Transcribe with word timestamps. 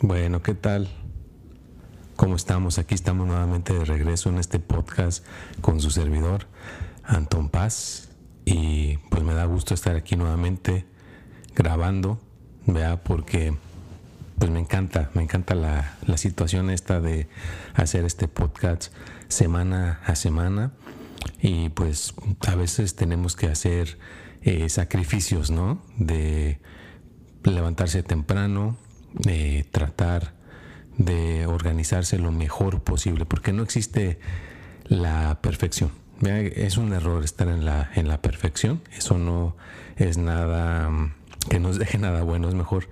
Bueno, 0.00 0.42
¿qué 0.42 0.54
tal? 0.54 0.88
¿Cómo 2.14 2.36
estamos? 2.36 2.78
Aquí 2.78 2.94
estamos 2.94 3.26
nuevamente 3.26 3.72
de 3.72 3.84
regreso 3.84 4.28
en 4.28 4.38
este 4.38 4.60
podcast 4.60 5.26
con 5.60 5.80
su 5.80 5.90
servidor, 5.90 6.46
Anton 7.02 7.48
Paz. 7.48 8.08
Y 8.44 8.98
pues 9.10 9.24
me 9.24 9.34
da 9.34 9.44
gusto 9.46 9.74
estar 9.74 9.96
aquí 9.96 10.14
nuevamente 10.14 10.86
grabando, 11.56 12.20
vea, 12.64 13.02
porque 13.02 13.56
pues 14.38 14.52
me 14.52 14.60
encanta, 14.60 15.10
me 15.14 15.22
encanta 15.24 15.56
la, 15.56 15.96
la 16.06 16.16
situación 16.16 16.70
esta 16.70 17.00
de 17.00 17.26
hacer 17.74 18.04
este 18.04 18.28
podcast 18.28 18.92
semana 19.26 20.00
a 20.04 20.14
semana. 20.14 20.70
Y 21.42 21.70
pues 21.70 22.14
a 22.46 22.54
veces 22.54 22.94
tenemos 22.94 23.34
que 23.34 23.48
hacer 23.48 23.98
eh, 24.42 24.68
sacrificios, 24.68 25.50
¿no? 25.50 25.82
De 25.96 26.60
levantarse 27.42 28.04
temprano, 28.04 28.76
de 29.14 29.66
tratar 29.70 30.34
de 30.96 31.46
organizarse 31.46 32.18
lo 32.18 32.32
mejor 32.32 32.82
posible, 32.82 33.24
porque 33.24 33.52
no 33.52 33.62
existe 33.62 34.18
la 34.84 35.40
perfección. 35.40 35.90
Es 36.20 36.76
un 36.76 36.92
error 36.92 37.22
estar 37.22 37.46
en 37.48 37.64
la, 37.64 37.90
en 37.94 38.08
la 38.08 38.20
perfección, 38.20 38.82
eso 38.96 39.18
no 39.18 39.56
es 39.96 40.18
nada 40.18 40.90
que 41.48 41.60
nos 41.60 41.78
deje 41.78 41.98
nada 41.98 42.22
bueno, 42.22 42.48
es 42.48 42.54
mejor 42.54 42.88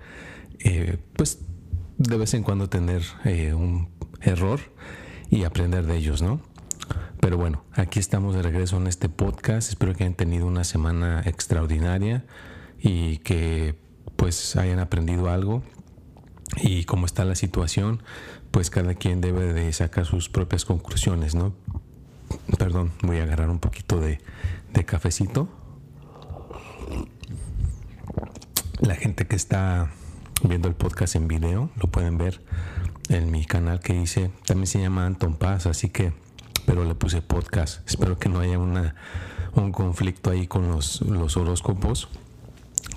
eh, 0.59 0.97
pues 1.13 1.39
de 1.97 2.17
vez 2.17 2.33
en 2.33 2.43
cuando 2.43 2.69
tener 2.69 3.03
eh, 3.25 3.53
un 3.53 3.89
error 4.21 4.59
y 5.29 5.43
aprender 5.43 5.85
de 5.85 5.97
ellos, 5.97 6.21
¿no? 6.21 6.41
Pero 7.19 7.37
bueno, 7.37 7.63
aquí 7.73 7.99
estamos 7.99 8.35
de 8.35 8.43
regreso 8.43 8.77
en 8.77 8.87
este 8.87 9.09
podcast, 9.09 9.69
espero 9.69 9.93
que 9.93 10.03
hayan 10.03 10.15
tenido 10.15 10.45
una 10.45 10.63
semana 10.63 11.21
extraordinaria 11.25 12.25
y 12.79 13.17
que 13.19 13.75
pues 14.15 14.55
hayan 14.55 14.79
aprendido 14.79 15.29
algo 15.29 15.63
y 16.55 16.85
como 16.85 17.05
está 17.05 17.25
la 17.25 17.35
situación, 17.35 18.01
pues 18.51 18.69
cada 18.69 18.95
quien 18.95 19.21
debe 19.21 19.53
de 19.53 19.71
sacar 19.73 20.05
sus 20.05 20.29
propias 20.29 20.65
conclusiones, 20.65 21.35
¿no? 21.35 21.53
Perdón, 22.57 22.91
voy 23.03 23.19
a 23.19 23.23
agarrar 23.23 23.49
un 23.49 23.59
poquito 23.59 23.99
de, 23.99 24.19
de 24.73 24.85
cafecito. 24.85 25.49
La 28.79 28.95
gente 28.95 29.27
que 29.27 29.35
está 29.35 29.91
viendo 30.43 30.67
el 30.67 30.75
podcast 30.75 31.15
en 31.15 31.27
video 31.27 31.69
lo 31.75 31.87
pueden 31.87 32.17
ver 32.17 32.41
en 33.09 33.31
mi 33.31 33.45
canal 33.45 33.79
que 33.79 33.95
hice. 33.95 34.31
También 34.45 34.67
se 34.67 34.79
llama 34.79 35.05
Anton 35.05 35.35
Paz, 35.35 35.65
así 35.65 35.89
que, 35.89 36.13
pero 36.65 36.85
le 36.85 36.95
puse 36.95 37.21
podcast. 37.21 37.87
Espero 37.87 38.17
que 38.17 38.29
no 38.29 38.39
haya 38.39 38.59
una, 38.59 38.95
un 39.53 39.71
conflicto 39.71 40.29
ahí 40.29 40.47
con 40.47 40.67
los, 40.69 41.01
los 41.01 41.37
horóscopos 41.37 42.09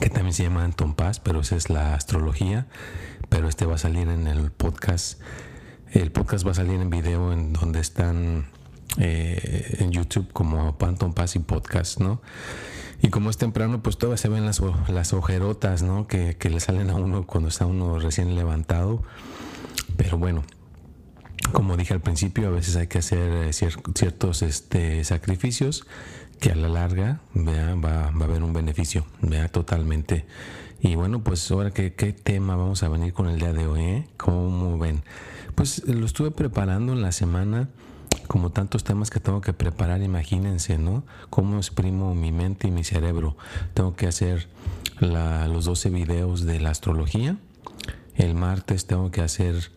que 0.00 0.11
también 0.11 0.33
se 0.33 0.43
llama 0.43 0.65
Anton 0.65 0.94
Paz, 0.94 1.21
pero 1.21 1.41
esa 1.41 1.56
es 1.56 1.71
la 1.71 1.94
astrología, 1.94 2.66
pero 3.28 3.49
este 3.49 3.66
va 3.66 3.75
a 3.75 3.78
salir 3.78 4.09
en 4.09 4.27
el 4.27 4.50
podcast. 4.50 5.21
El 5.93 6.11
podcast 6.11 6.47
va 6.47 6.53
a 6.53 6.55
salir 6.55 6.81
en 6.81 6.88
video 6.88 7.33
en 7.33 7.53
donde 7.53 7.81
están 7.81 8.47
eh, 8.99 9.77
en 9.78 9.93
YouTube 9.93 10.33
como 10.33 10.77
Anton 10.81 11.12
Paz 11.12 11.37
y 11.37 11.41
podcast, 11.41 12.00
¿no? 12.00 12.22
Y 13.03 13.09
como 13.09 13.31
es 13.31 13.37
temprano, 13.37 13.83
pues 13.83 13.99
todavía 13.99 14.16
se 14.16 14.28
ven 14.28 14.44
las, 14.44 14.62
las 14.88 15.12
ojerotas, 15.12 15.83
¿no? 15.83 16.06
Que, 16.06 16.37
que 16.37 16.50
le 16.50 16.61
salen 16.61 16.91
a 16.91 16.94
uno 16.94 17.27
cuando 17.27 17.49
está 17.49 17.67
uno 17.67 17.99
recién 17.99 18.34
levantado. 18.34 19.03
Pero 19.97 20.19
bueno, 20.19 20.44
como 21.53 21.77
dije 21.77 21.94
al 21.94 22.00
principio, 22.00 22.49
a 22.49 22.50
veces 22.50 22.77
hay 22.77 22.87
que 22.87 22.99
hacer 22.99 23.49
eh, 23.49 23.53
ciertos 23.53 24.43
este, 24.43 25.05
sacrificios 25.05 25.87
que 26.41 26.51
a 26.51 26.55
la 26.56 26.69
larga 26.69 27.21
va, 27.37 27.75
va, 27.75 28.06
a 28.06 28.25
haber 28.25 28.43
un 28.43 28.53
beneficio, 28.53 29.05
vea 29.21 29.49
totalmente. 29.49 30.25
Y 30.81 30.95
bueno, 30.95 31.23
pues 31.23 31.51
ahora 31.51 31.71
qué, 31.71 31.93
qué 31.93 32.12
tema 32.12 32.56
vamos 32.56 32.83
a 32.83 32.89
venir 32.89 33.12
con 33.12 33.28
el 33.28 33.39
día 33.39 33.53
de 33.53 33.67
hoy, 33.67 33.83
¿eh? 33.83 34.09
¿Cómo 34.17 34.79
ven? 34.79 35.03
Pues 35.55 35.87
lo 35.87 36.06
estuve 36.06 36.31
preparando 36.31 36.95
en 36.95 37.03
la 37.03 37.12
semana, 37.12 37.69
como 38.27 38.50
tantos 38.50 38.84
temas 38.84 39.11
que 39.11 39.21
tengo 39.21 39.43
que 39.43 39.53
preparar, 39.53 40.03
imagínense, 40.03 40.79
¿no? 40.79 41.05
Cómo 41.29 41.59
exprimo 41.59 42.15
mi 42.15 42.33
mente 42.33 42.69
y 42.69 42.71
mi 42.71 42.84
cerebro. 42.84 43.37
Tengo 43.75 43.95
que 43.95 44.06
hacer 44.06 44.49
los 45.00 45.67
12 45.67 45.91
videos 45.91 46.47
de 46.47 46.61
la 46.61 46.71
astrología. 46.71 47.37
El 48.15 48.34
martes 48.34 48.87
tengo 48.87 49.11
que 49.11 49.21
hacer 49.21 49.71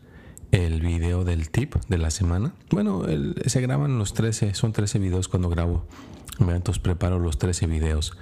el 0.53 0.81
video 0.81 1.23
del 1.23 1.49
tip 1.49 1.75
de 1.87 1.97
la 1.97 2.11
semana. 2.11 2.53
Bueno, 2.69 3.05
el, 3.07 3.41
se 3.47 3.59
graban 3.59 3.97
los 3.97 4.13
13, 4.13 4.53
son 4.53 4.71
13 4.71 4.99
videos 4.99 5.27
cuando 5.27 5.49
grabo. 5.49 5.87
Entonces 6.39 6.77
preparo 6.77 7.17
los 7.17 7.39
13 7.39 7.65
videos. 7.65 8.15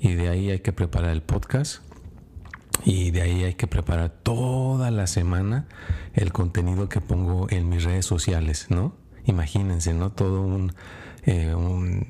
Y 0.00 0.14
de 0.14 0.28
ahí 0.28 0.50
hay 0.50 0.58
que 0.58 0.72
preparar 0.72 1.10
el 1.10 1.22
podcast. 1.22 1.82
Y 2.84 3.12
de 3.12 3.22
ahí 3.22 3.44
hay 3.44 3.54
que 3.54 3.68
preparar 3.68 4.10
toda 4.10 4.90
la 4.90 5.06
semana 5.06 5.68
el 6.14 6.32
contenido 6.32 6.88
que 6.88 7.00
pongo 7.00 7.46
en 7.50 7.68
mis 7.68 7.84
redes 7.84 8.06
sociales, 8.06 8.66
¿no? 8.68 8.96
Imagínense, 9.26 9.94
¿no? 9.94 10.10
Todo 10.10 10.42
un, 10.42 10.72
eh, 11.24 11.54
un, 11.54 12.08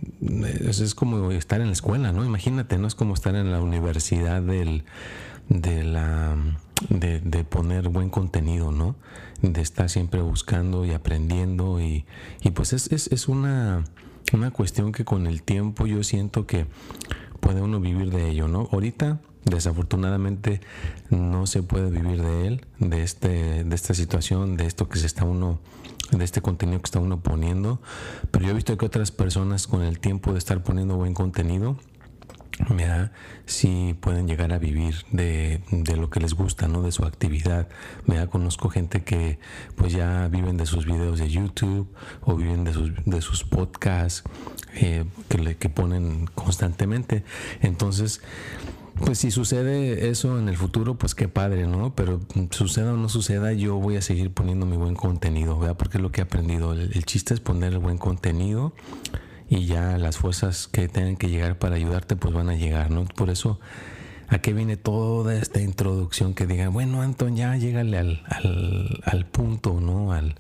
es 0.63 0.95
como 0.95 1.33
estar 1.33 1.61
en 1.61 1.67
la 1.67 1.73
escuela, 1.75 2.13
¿no? 2.13 2.25
Imagínate, 2.25 2.79
¿no? 2.79 2.87
Es 2.87 2.95
como 2.95 3.13
estar 3.13 3.35
en 3.35 3.53
la 3.53 3.61
universidad 3.61 4.41
del, 4.41 4.85
de 5.49 5.85
la 5.85 6.37
de, 6.89 7.45
poner 7.45 7.89
buen 7.89 8.11
contenido, 8.11 8.73
¿no? 8.73 8.97
De 9.43 9.61
estar 9.61 9.89
siempre 9.91 10.23
buscando 10.23 10.85
y 10.85 10.93
aprendiendo 10.93 11.81
y, 11.81 12.05
y 12.43 12.51
pues 12.51 12.73
es, 12.73 12.91
es, 12.93 13.09
es 13.09 13.29
una, 13.29 13.85
una 14.33 14.51
cuestión 14.51 14.93
que 14.93 15.05
con 15.05 15.27
el 15.27 15.43
tiempo 15.43 15.87
yo 15.87 16.03
siento 16.03 16.47
que 16.47 16.67
puede 17.41 17.61
uno 17.61 17.81
vivir 17.81 18.11
de 18.11 18.31
ello, 18.31 18.49
¿no? 18.49 18.69
Ahorita 18.73 19.21
desafortunadamente 19.45 20.61
no 21.09 21.47
se 21.47 21.63
puede 21.63 21.91
vivir 21.91 22.23
de 22.23 22.47
él, 22.47 22.67
de 22.79 23.03
este, 23.03 23.65
de 23.65 23.75
esta 23.75 23.95
situación, 23.95 24.57
de 24.57 24.67
esto 24.67 24.89
que 24.89 24.99
se 24.99 25.07
está 25.07 25.25
uno, 25.25 25.59
de 26.13 26.25
este 26.25 26.43
contenido 26.43 26.81
que 26.81 26.87
está 26.87 27.01
uno 27.01 27.21
poniendo. 27.21 27.81
Pero 28.31 28.45
yo 28.45 28.51
he 28.51 28.55
visto 28.55 28.77
que 28.77 28.87
otras 28.87 29.11
personas 29.11 29.67
con 29.67 29.83
el 29.83 29.99
tiempo 29.99 30.33
de 30.33 30.39
estar 30.39 30.63
poniendo 30.63 30.97
buen 30.97 31.15
contenido 31.15 31.77
Mira, 32.69 33.13
si 33.47 33.97
pueden 34.01 34.29
llegar 34.29 34.53
a 34.53 34.59
vivir 34.59 34.95
de, 35.11 35.61
de, 35.71 35.97
lo 35.97 36.11
que 36.11 36.21
les 36.21 36.35
gusta, 36.35 36.69
¿no? 36.69 36.83
De 36.83 36.93
su 36.93 37.05
actividad. 37.05 37.69
Mira, 38.07 38.27
conozco 38.27 38.69
gente 38.69 39.03
que 39.03 39.39
pues 39.77 39.93
ya 39.93 40.29
viven 40.29 40.57
de 40.57 40.67
sus 40.67 40.85
videos 40.85 41.19
de 41.19 41.29
YouTube 41.29 41.89
o 42.21 42.37
viven 42.37 42.65
de 42.65 42.73
sus, 42.73 42.93
de 43.05 43.23
sus 43.23 43.45
podcasts 43.45 44.23
eh, 44.75 45.05
que, 45.29 45.39
le, 45.39 45.57
que 45.57 45.69
ponen 45.69 46.27
constantemente. 46.35 47.25
Entonces, 47.61 48.21
pues 49.05 49.19
si 49.19 49.31
sucede 49.31 50.11
eso 50.11 50.39
en 50.39 50.49
el 50.49 50.57
futuro, 50.57 50.99
pues 50.99 51.15
qué 51.15 51.29
padre, 51.29 51.67
¿no? 51.67 51.95
Pero 51.95 52.21
suceda 52.51 52.93
o 52.93 52.97
no 52.97 53.09
suceda, 53.09 53.53
yo 53.53 53.77
voy 53.77 53.97
a 53.97 54.03
seguir 54.03 54.33
poniendo 54.33 54.67
mi 54.67 54.77
buen 54.77 54.95
contenido, 54.95 55.59
¿verdad? 55.59 55.77
Porque 55.77 55.99
es 55.99 56.03
lo 56.03 56.13
que 56.13 56.21
he 56.21 56.25
aprendido. 56.25 56.73
El, 56.73 56.93
el 56.93 57.05
chiste 57.05 57.35
es 57.35 57.41
poner 57.41 57.73
el 57.73 57.79
buen 57.79 57.99
contenido 57.99 58.75
y 59.51 59.67
ya 59.67 59.99
las 59.99 60.17
fuerzas 60.17 60.69
que 60.69 60.89
tengan 60.89 61.17
que 61.17 61.29
llegar 61.29 61.59
para 61.59 61.75
ayudarte 61.75 62.17
pues 62.17 62.33
van 62.33 62.49
a 62.49 62.55
llegar, 62.55 62.91
¿no? 62.91 63.05
Por 63.05 63.29
eso 63.29 63.61
a 64.29 64.39
qué 64.39 64.53
viene 64.53 64.77
toda 64.77 65.35
esta 65.35 65.61
introducción 65.61 66.35
que 66.35 66.47
diga, 66.47 66.69
bueno, 66.69 67.03
Anton, 67.03 67.37
ya 67.37 67.57
llégale 67.57 67.99
al, 67.99 68.23
al, 68.29 69.01
al 69.05 69.27
punto, 69.27 69.81
¿no? 69.81 70.13
Al, 70.13 70.37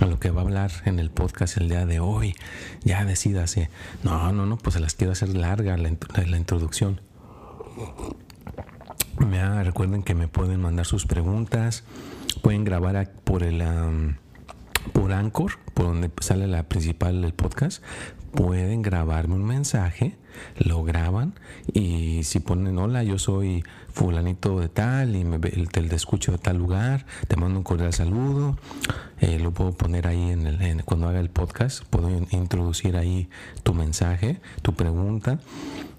a 0.00 0.04
lo 0.04 0.20
que 0.20 0.30
va 0.30 0.42
a 0.42 0.44
hablar 0.44 0.70
en 0.84 0.98
el 0.98 1.10
podcast 1.10 1.56
el 1.56 1.70
día 1.70 1.86
de 1.86 2.00
hoy, 2.00 2.34
ya 2.84 3.04
decídase. 3.06 3.70
No, 4.04 4.30
no, 4.32 4.44
no, 4.44 4.58
pues 4.58 4.74
se 4.74 4.80
las 4.80 4.94
quiero 4.94 5.12
hacer 5.14 5.30
larga 5.30 5.78
la, 5.78 5.90
la 6.26 6.36
introducción. 6.36 7.00
Recuerden 9.62 10.02
que 10.02 10.14
me 10.14 10.28
pueden 10.28 10.60
mandar 10.60 10.84
sus 10.84 11.06
preguntas, 11.06 11.84
pueden 12.42 12.64
grabar 12.64 13.10
por 13.24 13.42
el... 13.42 13.62
Um, 13.62 14.16
por 14.92 15.12
Anchor, 15.12 15.52
por 15.74 15.86
donde 15.86 16.10
sale 16.20 16.46
la 16.46 16.64
principal 16.64 17.22
del 17.22 17.34
podcast, 17.34 17.82
pueden 18.32 18.82
grabarme 18.82 19.34
un 19.34 19.44
mensaje, 19.44 20.16
lo 20.58 20.84
graban 20.84 21.34
y 21.72 22.22
si 22.24 22.40
ponen 22.40 22.78
hola, 22.78 23.02
yo 23.02 23.18
soy 23.18 23.64
fulanito 23.92 24.60
de 24.60 24.68
tal 24.68 25.16
y 25.16 25.24
me, 25.24 25.38
te, 25.38 25.94
escucho 25.94 26.32
de 26.32 26.38
tal 26.38 26.56
lugar, 26.56 27.06
te 27.28 27.36
mando 27.36 27.58
un 27.58 27.64
cordial 27.64 27.92
saludo, 27.92 28.56
eh, 29.20 29.38
lo 29.40 29.52
puedo 29.52 29.72
poner 29.72 30.06
ahí 30.06 30.30
en 30.30 30.46
el, 30.46 30.62
en, 30.62 30.80
cuando 30.82 31.08
haga 31.08 31.20
el 31.20 31.30
podcast, 31.30 31.84
puedo 31.84 32.08
introducir 32.30 32.96
ahí 32.96 33.28
tu 33.62 33.74
mensaje, 33.74 34.40
tu 34.62 34.74
pregunta 34.74 35.40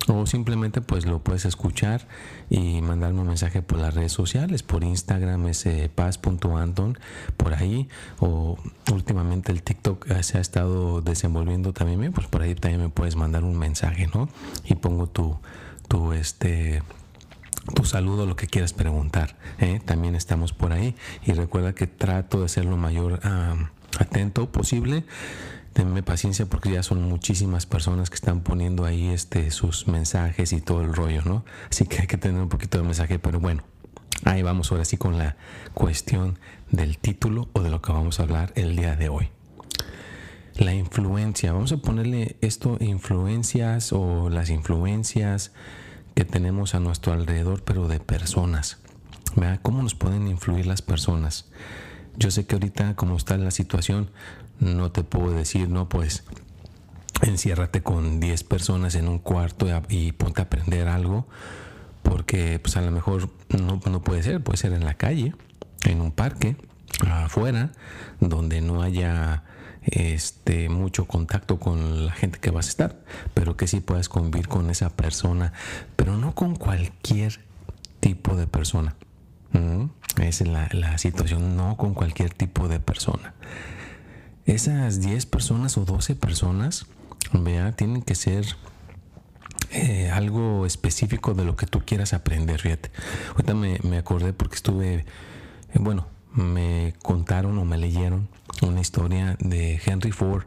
o 0.07 0.25
simplemente 0.25 0.81
pues 0.81 1.05
lo 1.05 1.19
puedes 1.19 1.45
escuchar 1.45 2.07
y 2.49 2.81
mandarme 2.81 3.21
un 3.21 3.27
mensaje 3.27 3.61
por 3.61 3.79
las 3.79 3.93
redes 3.93 4.11
sociales, 4.11 4.63
por 4.63 4.83
Instagram 4.83 5.47
es 5.47 5.65
eh, 5.65 5.89
paz.anton, 5.93 6.97
por 7.37 7.53
ahí, 7.53 7.87
o 8.19 8.57
últimamente 8.91 9.51
el 9.51 9.63
TikTok 9.63 10.09
eh, 10.09 10.23
se 10.23 10.37
ha 10.37 10.41
estado 10.41 11.01
desenvolviendo 11.01 11.73
también 11.73 12.11
pues 12.13 12.27
por 12.27 12.41
ahí 12.41 12.55
también 12.55 12.81
me 12.81 12.89
puedes 12.89 13.15
mandar 13.15 13.43
un 13.43 13.57
mensaje, 13.57 14.09
¿no? 14.13 14.29
Y 14.65 14.75
pongo 14.75 15.07
tu, 15.07 15.37
tu 15.87 16.13
este 16.13 16.81
tu 17.75 17.85
saludo, 17.85 18.25
lo 18.25 18.35
que 18.35 18.47
quieras 18.47 18.73
preguntar. 18.73 19.35
¿eh? 19.59 19.79
También 19.85 20.15
estamos 20.15 20.51
por 20.51 20.73
ahí. 20.73 20.95
Y 21.23 21.33
recuerda 21.33 21.73
que 21.73 21.85
trato 21.85 22.41
de 22.41 22.49
ser 22.49 22.65
lo 22.65 22.75
mayor 22.75 23.19
atento 23.99 24.51
posible 24.51 25.03
Tenme 25.73 26.03
paciencia 26.03 26.45
porque 26.45 26.71
ya 26.71 26.83
son 26.83 27.01
muchísimas 27.03 27.65
personas 27.65 28.09
que 28.09 28.15
están 28.15 28.41
poniendo 28.41 28.85
ahí 28.85 29.07
este, 29.07 29.51
sus 29.51 29.87
mensajes 29.87 30.51
y 30.51 30.61
todo 30.61 30.81
el 30.81 30.93
rollo, 30.93 31.21
¿no? 31.23 31.45
Así 31.69 31.85
que 31.85 32.01
hay 32.01 32.07
que 32.07 32.17
tener 32.17 32.41
un 32.41 32.49
poquito 32.49 32.77
de 32.77 32.83
mensaje, 32.83 33.19
pero 33.19 33.39
bueno, 33.39 33.63
ahí 34.25 34.41
vamos 34.41 34.71
ahora 34.71 34.85
sí 34.85 34.97
con 34.97 35.17
la 35.17 35.37
cuestión 35.73 36.37
del 36.71 36.97
título 36.97 37.49
o 37.53 37.61
de 37.61 37.69
lo 37.69 37.81
que 37.81 37.91
vamos 37.91 38.19
a 38.19 38.23
hablar 38.23 38.51
el 38.55 38.75
día 38.75 38.95
de 38.95 39.09
hoy. 39.09 39.29
La 40.55 40.73
influencia, 40.73 41.53
vamos 41.53 41.71
a 41.71 41.77
ponerle 41.77 42.35
esto 42.41 42.77
influencias 42.81 43.93
o 43.93 44.29
las 44.29 44.49
influencias 44.49 45.53
que 46.13 46.25
tenemos 46.25 46.75
a 46.75 46.79
nuestro 46.79 47.13
alrededor, 47.13 47.63
pero 47.63 47.87
de 47.87 47.99
personas. 47.99 48.77
¿Cómo 49.61 49.81
nos 49.81 49.95
pueden 49.95 50.27
influir 50.27 50.65
las 50.65 50.81
personas? 50.81 51.45
Yo 52.17 52.29
sé 52.31 52.45
que 52.45 52.55
ahorita 52.55 52.95
como 52.95 53.15
está 53.15 53.37
la 53.37 53.51
situación, 53.51 54.09
no 54.61 54.91
te 54.91 55.03
puedo 55.03 55.31
decir, 55.31 55.67
no, 55.67 55.89
pues 55.89 56.23
enciérrate 57.21 57.83
con 57.83 58.19
10 58.19 58.43
personas 58.45 58.95
en 58.95 59.07
un 59.07 59.19
cuarto 59.19 59.67
y, 59.89 60.13
ponte 60.13 60.41
a 60.41 60.45
aprender 60.45 60.87
algo, 60.87 61.27
porque 62.03 62.59
pues 62.59 62.77
a 62.77 62.81
lo 62.81 62.91
mejor 62.91 63.29
no, 63.49 63.81
no 63.85 64.01
puede 64.01 64.23
ser, 64.23 64.41
puede 64.41 64.57
ser 64.57 64.73
en 64.73 64.85
la 64.85 64.93
calle, 64.93 65.35
en 65.83 65.99
un 65.99 66.11
parque, 66.11 66.55
afuera, 67.09 67.71
donde 68.19 68.61
no 68.61 68.81
haya 68.81 69.43
este 69.83 70.69
mucho 70.69 71.05
contacto 71.05 71.59
con 71.59 72.05
la 72.05 72.11
gente 72.11 72.39
que 72.39 72.51
vas 72.51 72.67
a 72.67 72.69
estar, 72.69 73.01
pero 73.33 73.57
que 73.57 73.67
sí 73.67 73.79
puedas 73.79 74.09
convivir 74.09 74.47
con 74.47 74.69
esa 74.69 74.89
persona, 74.91 75.53
pero 75.95 76.17
no 76.17 76.35
con 76.35 76.55
cualquier 76.55 77.39
tipo 77.99 78.35
de 78.35 78.47
persona. 78.47 78.95
Esa 80.21 80.43
es 80.43 80.49
la, 80.49 80.69
la, 80.71 80.97
situación, 80.97 81.57
no 81.57 81.75
con 81.77 81.93
cualquier 81.93 82.33
tipo 82.33 82.67
de 82.67 82.79
persona. 82.79 83.33
Esas 84.51 84.99
10 84.99 85.27
personas 85.27 85.77
o 85.77 85.85
12 85.85 86.13
personas, 86.15 86.85
vea, 87.31 87.71
tienen 87.71 88.01
que 88.01 88.15
ser 88.15 88.45
eh, 89.71 90.11
algo 90.11 90.65
específico 90.65 91.33
de 91.33 91.45
lo 91.45 91.55
que 91.55 91.67
tú 91.67 91.83
quieras 91.85 92.11
aprender, 92.11 92.59
fíjate. 92.59 92.91
Ahorita 93.29 93.53
me, 93.53 93.97
acordé 93.97 94.33
porque 94.33 94.55
estuve, 94.55 94.93
eh, 94.95 95.05
bueno, 95.79 96.05
me 96.33 96.93
contaron 97.01 97.57
o 97.59 97.63
me 97.63 97.77
leyeron 97.77 98.27
una 98.61 98.81
historia 98.81 99.37
de 99.39 99.79
Henry 99.85 100.11
Ford, 100.11 100.43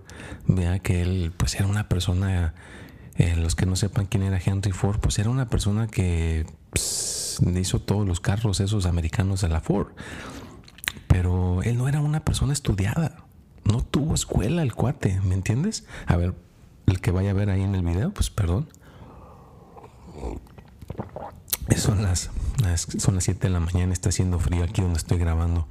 vea 0.46 0.80
que 0.80 1.00
él 1.00 1.32
pues 1.34 1.54
era 1.54 1.66
una 1.66 1.88
persona, 1.88 2.52
eh, 3.16 3.36
los 3.36 3.54
que 3.54 3.64
no 3.64 3.74
sepan 3.74 4.04
quién 4.04 4.22
era 4.22 4.38
Henry 4.38 4.72
Ford, 4.72 5.00
pues 5.00 5.18
era 5.18 5.30
una 5.30 5.48
persona 5.48 5.86
que... 5.86 6.44
Pues, 6.68 7.40
hizo 7.56 7.80
todos 7.80 8.06
los 8.06 8.20
carros 8.20 8.60
esos 8.60 8.84
americanos 8.84 9.40
de 9.40 9.48
la 9.48 9.62
Ford. 9.62 9.88
Pero 11.08 11.62
él 11.62 11.78
no 11.78 11.88
era 11.88 12.00
una 12.00 12.20
persona 12.20 12.52
estudiada. 12.52 13.24
No 13.64 13.82
tuvo 13.82 14.14
escuela 14.14 14.62
el 14.62 14.74
cuate, 14.74 15.20
¿me 15.22 15.34
entiendes? 15.34 15.84
A 16.06 16.16
ver, 16.16 16.34
el 16.86 17.00
que 17.00 17.10
vaya 17.10 17.30
a 17.30 17.34
ver 17.34 17.50
ahí 17.50 17.62
en 17.62 17.74
el 17.74 17.82
video, 17.82 18.12
pues 18.12 18.30
perdón. 18.30 18.68
Son 21.76 22.02
las, 22.02 22.30
son 22.98 23.14
las 23.14 23.24
7 23.24 23.48
de 23.48 23.52
la 23.52 23.60
mañana, 23.60 23.92
está 23.92 24.10
haciendo 24.10 24.38
frío 24.38 24.64
aquí 24.64 24.82
donde 24.82 24.98
estoy 24.98 25.18
grabando. 25.18 25.66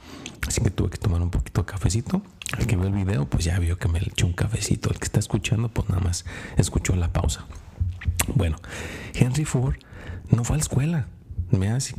Así 0.48 0.62
que 0.62 0.70
tuve 0.70 0.90
que 0.90 0.98
tomar 0.98 1.22
un 1.22 1.30
poquito 1.30 1.62
de 1.62 1.66
cafecito. 1.66 2.22
El 2.58 2.68
que 2.68 2.76
vio 2.76 2.88
el 2.88 2.94
video, 2.94 3.26
pues 3.26 3.46
ya 3.46 3.58
vio 3.60 3.78
que 3.78 3.88
me 3.88 4.00
eché 4.00 4.26
un 4.26 4.34
cafecito. 4.34 4.90
El 4.90 5.00
que 5.00 5.06
está 5.06 5.20
escuchando, 5.20 5.70
pues 5.70 5.90
nada 5.90 6.02
más 6.02 6.26
escuchó 6.58 6.96
la 6.96 7.14
pausa. 7.14 7.46
Bueno, 8.36 8.58
Henry 9.14 9.46
Ford 9.46 9.76
no 10.30 10.44
fue 10.44 10.56
a 10.56 10.58
la 10.58 10.64
escuela 10.64 11.08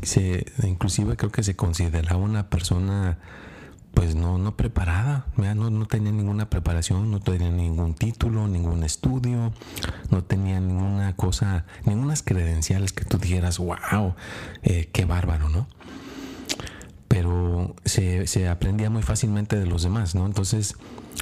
se, 0.03 0.47
inclusive 0.65 1.17
creo 1.17 1.31
que 1.31 1.43
se 1.43 1.55
consideraba 1.55 2.17
una 2.17 2.49
persona 2.49 3.19
pues 3.95 4.15
no, 4.15 4.39
no 4.39 4.57
preparada, 4.57 5.27
no, 5.37 5.71
no, 5.71 5.87
tenía 5.87 6.13
ninguna 6.13 6.51
preparación, 6.51 7.11
no 7.11 7.21
tenía 7.21 7.51
ningún 7.51 7.95
título, 7.95 8.49
ningún 8.49 8.85
estudio, 8.85 9.53
no 10.11 10.25
tenía 10.25 10.61
ninguna 10.61 11.15
cosa, 11.17 11.65
ningunas 11.85 12.23
credenciales 12.23 12.93
que 12.93 13.05
tú 13.05 13.19
dijeras, 13.19 13.59
wow, 13.59 14.15
eh, 14.63 14.91
qué 14.93 15.05
bárbaro, 15.05 15.49
¿no? 15.49 15.69
Pero 17.09 17.77
se, 17.85 18.49
aprendía 18.49 18.91
muy 18.91 19.03
fácilmente 19.03 19.57
de 19.57 19.67
los 19.67 19.85
demás, 19.85 20.15
¿no? 20.15 20.27
Entonces, 20.27 20.77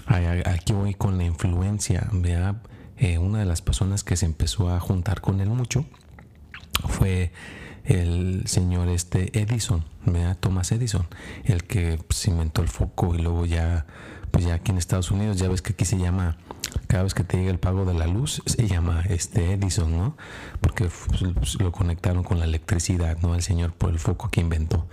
aquí 0.07 0.73
voy 0.73 0.95
con 0.95 1.19
la 1.19 1.25
influencia, 1.25 2.09
vea, 2.13 2.63
eh, 2.97 3.19
una 3.19 3.39
de 3.41 3.45
las 3.45 3.63
personas 3.63 4.03
que 4.05 4.17
se 4.17 4.27
empezó 4.27 4.71
a 4.71 4.81
juntar 4.81 5.21
con 5.21 5.41
él 5.41 5.49
mucho 5.49 5.85
fue 6.89 7.33
el 7.85 8.47
señor 8.47 8.89
este 8.89 9.39
Edison, 9.39 9.85
da 10.05 10.35
Thomas 10.35 10.73
Edison, 10.73 11.07
el 11.45 11.65
que 11.65 11.99
pues, 12.07 12.27
inventó 12.29 12.63
el 12.63 12.69
foco 12.69 13.15
y 13.15 13.19
luego 13.19 13.47
ya, 13.47 13.87
pues 14.31 14.45
ya 14.45 14.55
aquí 14.55 14.71
en 14.71 14.79
Estados 14.79 15.11
Unidos, 15.11 15.39
ya 15.39 15.49
ves 15.49 15.63
que 15.63 15.73
aquí 15.73 15.85
se 15.85 15.99
llama, 15.99 16.37
cada 16.87 17.03
vez 17.03 17.15
que 17.15 17.25
te 17.25 17.39
llega 17.39 17.51
el 17.51 17.59
pago 17.59 17.85
de 17.85 17.95
la 17.95 18.07
luz, 18.07 18.43
se 18.47 18.67
llama 18.69 19.03
este 19.09 19.53
Edison, 19.53 19.97
¿no? 19.97 20.17
Porque 20.61 20.89
pues, 21.09 21.61
lo 21.61 21.73
conectaron 21.73 22.23
con 22.23 22.39
la 22.39 22.45
electricidad, 22.45 23.19
¿no? 23.23 23.35
El 23.35 23.43
señor 23.43 23.73
por 23.73 23.91
el 23.91 23.99
foco 23.99 24.31
que 24.31 24.41
inventó. 24.41 24.87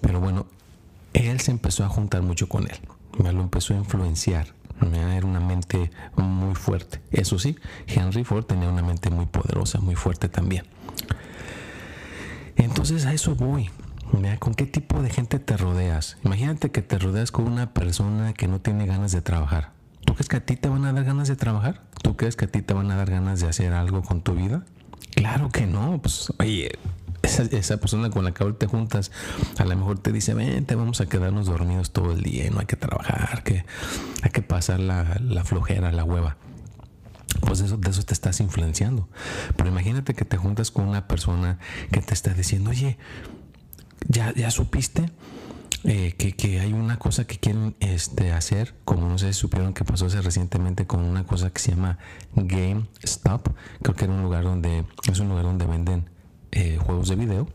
Pero 0.00 0.20
bueno, 0.20 0.46
él 1.12 1.40
se 1.40 1.50
empezó 1.50 1.84
a 1.84 1.88
juntar 1.88 2.22
mucho 2.22 2.48
con 2.48 2.64
él, 2.64 2.78
me 3.18 3.32
lo 3.32 3.40
empezó 3.40 3.74
a 3.74 3.76
influenciar. 3.76 4.48
Era 4.92 5.24
una 5.24 5.40
mente 5.40 5.90
muy 6.16 6.56
fuerte. 6.56 7.00
Eso 7.12 7.38
sí, 7.38 7.56
Henry 7.86 8.24
Ford 8.24 8.44
tenía 8.44 8.68
una 8.68 8.82
mente 8.82 9.08
muy 9.08 9.24
poderosa, 9.24 9.78
muy 9.78 9.94
fuerte 9.94 10.28
también. 10.28 10.64
Entonces 12.56 13.06
a 13.06 13.12
eso 13.12 13.34
voy. 13.34 13.70
¿Con 14.38 14.54
qué 14.54 14.66
tipo 14.66 15.02
de 15.02 15.10
gente 15.10 15.38
te 15.38 15.56
rodeas? 15.56 16.18
Imagínate 16.24 16.70
que 16.70 16.82
te 16.82 16.98
rodeas 16.98 17.32
con 17.32 17.46
una 17.46 17.72
persona 17.72 18.32
que 18.32 18.46
no 18.46 18.60
tiene 18.60 18.86
ganas 18.86 19.10
de 19.12 19.22
trabajar. 19.22 19.72
¿Tú 20.04 20.14
crees 20.14 20.28
que 20.28 20.36
a 20.36 20.44
ti 20.44 20.56
te 20.56 20.68
van 20.68 20.84
a 20.84 20.92
dar 20.92 21.04
ganas 21.04 21.26
de 21.26 21.34
trabajar? 21.34 21.82
¿Tú 22.02 22.16
crees 22.16 22.36
que 22.36 22.44
a 22.44 22.48
ti 22.48 22.62
te 22.62 22.74
van 22.74 22.90
a 22.90 22.96
dar 22.96 23.10
ganas 23.10 23.40
de 23.40 23.48
hacer 23.48 23.72
algo 23.72 24.02
con 24.02 24.22
tu 24.22 24.34
vida? 24.34 24.64
Claro 25.16 25.50
que 25.50 25.66
no. 25.66 26.00
Pues, 26.00 26.32
oye, 26.38 26.78
esa, 27.22 27.76
persona 27.78 28.10
con 28.10 28.24
la 28.24 28.32
que 28.32 28.44
ahora 28.44 28.56
te 28.56 28.66
juntas, 28.66 29.10
a 29.58 29.64
lo 29.64 29.74
mejor 29.74 29.98
te 29.98 30.12
dice, 30.12 30.34
vente, 30.34 30.76
vamos 30.76 31.00
a 31.00 31.06
quedarnos 31.06 31.46
dormidos 31.46 31.90
todo 31.90 32.12
el 32.12 32.22
día, 32.22 32.48
no 32.50 32.60
hay 32.60 32.66
que 32.66 32.76
trabajar, 32.76 33.42
que 33.42 33.64
hay 34.22 34.30
que 34.30 34.42
pasar 34.42 34.78
la, 34.78 35.16
la 35.20 35.44
flojera, 35.44 35.90
la 35.90 36.04
hueva 36.04 36.36
pues 37.40 37.60
eso, 37.60 37.76
de 37.76 37.90
eso 37.90 38.02
te 38.02 38.14
estás 38.14 38.40
influenciando. 38.40 39.08
Pero 39.56 39.68
imagínate 39.68 40.14
que 40.14 40.24
te 40.24 40.36
juntas 40.36 40.70
con 40.70 40.88
una 40.88 41.06
persona 41.08 41.58
que 41.90 42.00
te 42.00 42.14
está 42.14 42.34
diciendo, 42.34 42.70
oye, 42.70 42.98
ya, 44.08 44.32
ya 44.34 44.50
supiste 44.50 45.10
eh, 45.86 46.14
que, 46.16 46.60
hay 46.60 46.72
una 46.72 46.98
cosa 46.98 47.26
que 47.26 47.36
quieren 47.36 47.76
este, 47.80 48.32
hacer, 48.32 48.74
como 48.86 49.06
no 49.06 49.18
sé 49.18 49.34
si 49.34 49.40
supieron 49.40 49.74
que 49.74 49.84
pasó 49.84 50.06
hace 50.06 50.22
recientemente 50.22 50.86
con 50.86 51.00
una 51.00 51.24
cosa 51.24 51.50
que 51.50 51.60
se 51.60 51.72
llama 51.72 51.98
GameStop, 52.34 53.48
creo 53.82 53.94
que 53.94 54.04
era 54.04 54.14
un 54.14 54.22
lugar 54.22 54.44
donde, 54.44 54.84
es 55.10 55.18
un 55.18 55.28
lugar 55.28 55.44
donde 55.44 55.66
venden 55.66 56.08
eh, 56.52 56.78
juegos 56.78 57.10
de 57.10 57.16
video 57.16 57.48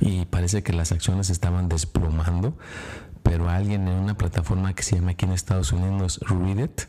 y 0.00 0.24
parece 0.24 0.64
que 0.64 0.72
las 0.72 0.90
acciones 0.90 1.30
estaban 1.30 1.68
desplomando 1.68 2.56
pero 3.28 3.50
alguien 3.50 3.86
en 3.88 3.94
una 3.94 4.16
plataforma 4.16 4.74
que 4.74 4.82
se 4.82 4.96
llama 4.96 5.10
aquí 5.10 5.26
en 5.26 5.32
Estados 5.32 5.72
Unidos 5.72 6.18
Reddit, 6.26 6.84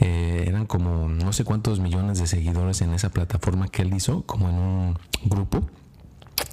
eh, 0.00 0.44
eran 0.48 0.66
como 0.66 1.08
no 1.08 1.32
sé 1.32 1.44
cuántos 1.44 1.78
millones 1.78 2.18
de 2.18 2.26
seguidores 2.26 2.80
en 2.80 2.92
esa 2.92 3.10
plataforma 3.10 3.68
que 3.68 3.82
él 3.82 3.94
hizo, 3.94 4.26
como 4.26 4.48
en 4.48 4.56
un 4.56 4.98
grupo. 5.24 5.64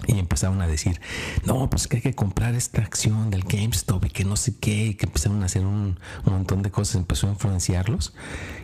Y 0.06 0.20
empezaron 0.20 0.62
a 0.62 0.68
decir, 0.68 1.00
no, 1.44 1.68
pues 1.68 1.88
que 1.88 1.96
hay 1.96 2.02
que 2.02 2.14
comprar 2.14 2.54
esta 2.54 2.82
acción 2.82 3.30
del 3.30 3.42
GameStop 3.42 4.04
y 4.04 4.10
que 4.10 4.24
no 4.24 4.36
sé 4.36 4.56
qué, 4.56 4.86
y 4.86 4.94
que 4.94 5.06
empezaron 5.06 5.42
a 5.42 5.46
hacer 5.46 5.66
un, 5.66 5.98
montón 6.24 6.62
de 6.62 6.70
cosas, 6.70 6.94
empezó 6.94 7.26
a 7.26 7.30
influenciarlos. 7.30 8.14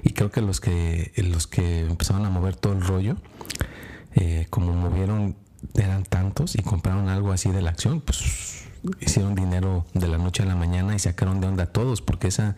Y 0.05 0.12
creo 0.12 0.31
que 0.31 0.41
los 0.41 0.61
que, 0.61 1.12
los 1.17 1.49
que 1.49 1.81
empezaron 1.81 2.25
a 2.27 2.31
mover 2.31 2.55
todo 2.55 2.75
el 2.75 2.83
rollo, 2.83 3.17
eh, 4.15 4.47
como 4.50 4.73
movieron, 4.73 5.37
eran 5.75 6.05
tantos 6.05 6.55
y 6.55 6.62
compraron 6.62 7.09
algo 7.09 7.33
así 7.33 7.50
de 7.50 7.61
la 7.61 7.71
acción, 7.71 8.00
pues 8.00 8.70
hicieron 9.00 9.34
dinero 9.34 9.84
de 9.94 10.08
la 10.08 10.18
noche 10.18 10.42
a 10.42 10.46
la 10.46 10.54
mañana 10.54 10.94
y 10.94 10.99
sacaron 10.99 11.40
de 11.40 11.49
onda 11.49 11.64
a 11.64 11.66
todos 11.66 12.00
porque 12.02 12.28
esa 12.28 12.56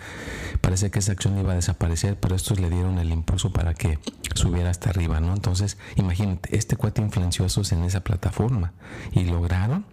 parece 0.61 0.91
que 0.91 1.01
esa 1.01 1.13
acción 1.13 1.39
iba 1.39 1.53
a 1.53 1.57
desaparecer, 1.57 2.19
pero 2.19 2.35
estos 2.35 2.61
le 2.61 2.71
dieron 2.71 2.99
el 2.99 3.11
impulso 3.11 3.53
para 3.53 3.75
que 3.75 3.99
subiera 4.35 4.71
hasta 4.71 4.91
arriba, 4.91 5.21
¿no? 5.21 5.35
Entonces, 5.35 5.79
imagínate, 5.97 6.57
este 6.57 6.77
cuate 6.77 7.03
influenció 7.03 7.45
a 7.45 7.49
esos 7.49 7.73
en 7.73 7.85
esa 7.85 8.01
plataforma 8.01 8.73
y 9.13 9.25
lograron 9.25 9.85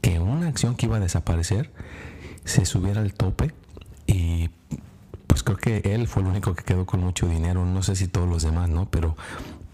que 0.00 0.18
una 0.20 0.48
acción 0.48 0.76
que 0.76 0.86
iba 0.86 0.96
a 0.96 1.00
desaparecer 1.00 1.72
se 2.44 2.64
subiera 2.64 3.00
al 3.00 3.14
tope 3.14 3.54
y 4.06 4.50
pues 5.26 5.42
creo 5.42 5.56
que 5.56 5.94
él 5.94 6.06
fue 6.06 6.22
el 6.22 6.28
único 6.28 6.54
que 6.54 6.64
quedó 6.64 6.86
con 6.86 7.00
mucho 7.00 7.26
dinero, 7.26 7.64
no 7.64 7.82
sé 7.82 7.96
si 7.96 8.08
todos 8.08 8.28
los 8.28 8.42
demás, 8.42 8.68
¿no? 8.68 8.88
Pero 8.90 9.16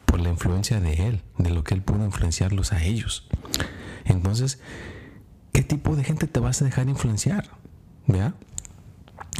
por 0.06 0.20
la 0.20 0.30
influencia 0.30 0.80
de 0.80 1.06
él, 1.06 1.22
de 1.38 1.50
lo 1.50 1.62
que 1.64 1.74
él 1.74 1.82
pudo 1.82 2.04
influenciarlos 2.04 2.72
a 2.72 2.82
ellos. 2.82 3.28
Entonces, 4.04 4.58
¿qué 5.52 5.62
tipo 5.62 5.97
de 5.97 6.04
gente 6.04 6.26
te 6.26 6.40
vas 6.40 6.61
a 6.62 6.64
dejar 6.64 6.88
influenciar? 6.88 7.50
¿Vea? 8.07 8.35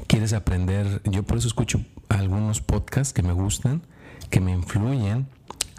¿Quieres 0.07 0.33
aprender? 0.33 1.03
Yo 1.05 1.23
por 1.23 1.39
eso 1.39 1.49
escucho 1.49 1.81
algunos 2.09 2.61
podcasts 2.61 3.13
que 3.13 3.23
me 3.23 3.33
gustan, 3.33 3.83
que 4.31 4.41
me 4.41 4.53
influyen 4.53 5.29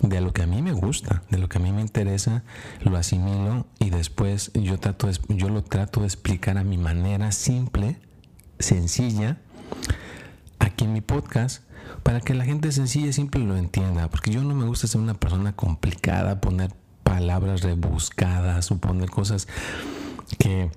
de 0.02 0.22
lo 0.22 0.34
que 0.34 0.44
a 0.44 0.48
mí 0.48 0.62
me 0.62 0.72
gusta, 0.72 1.24
de 1.30 1.38
lo 1.38 1.48
que 1.48 1.58
a 1.58 1.62
mí 1.62 1.72
me 1.72 1.82
interesa, 1.82 2.44
lo 2.82 2.98
asimilo 2.98 3.68
y 3.80 3.90
después 3.92 4.52
yo, 4.54 4.80
trato 4.80 5.10
yo 5.30 5.50
lo 5.50 5.64
trato 5.64 6.02
de 6.02 6.08
explicar 6.08 6.58
a 6.58 6.64
mi 6.64 6.78
manera 6.78 7.32
simple, 7.32 7.98
sencilla, 8.60 9.38
aquí 10.60 10.86
en 10.86 10.94
mi 10.94 11.02
podcast, 11.02 11.64
para 12.04 12.20
que 12.22 12.34
la 12.34 12.46
gente 12.46 12.72
sencilla 12.72 13.08
y 13.08 13.14
simple 13.14 13.44
lo 13.44 13.58
entienda, 13.58 14.10
porque 14.10 14.32
yo 14.32 14.44
no 14.44 14.56
me 14.56 14.66
gusta 14.66 14.88
ser 14.88 15.02
una 15.02 15.14
persona 15.14 15.56
complicada, 15.56 16.42
poner 16.42 16.74
palabras 17.04 17.62
rebuscadas 17.62 18.72
o 18.72 18.78
poner 18.78 19.10
cosas 19.10 19.48
que 20.38 20.70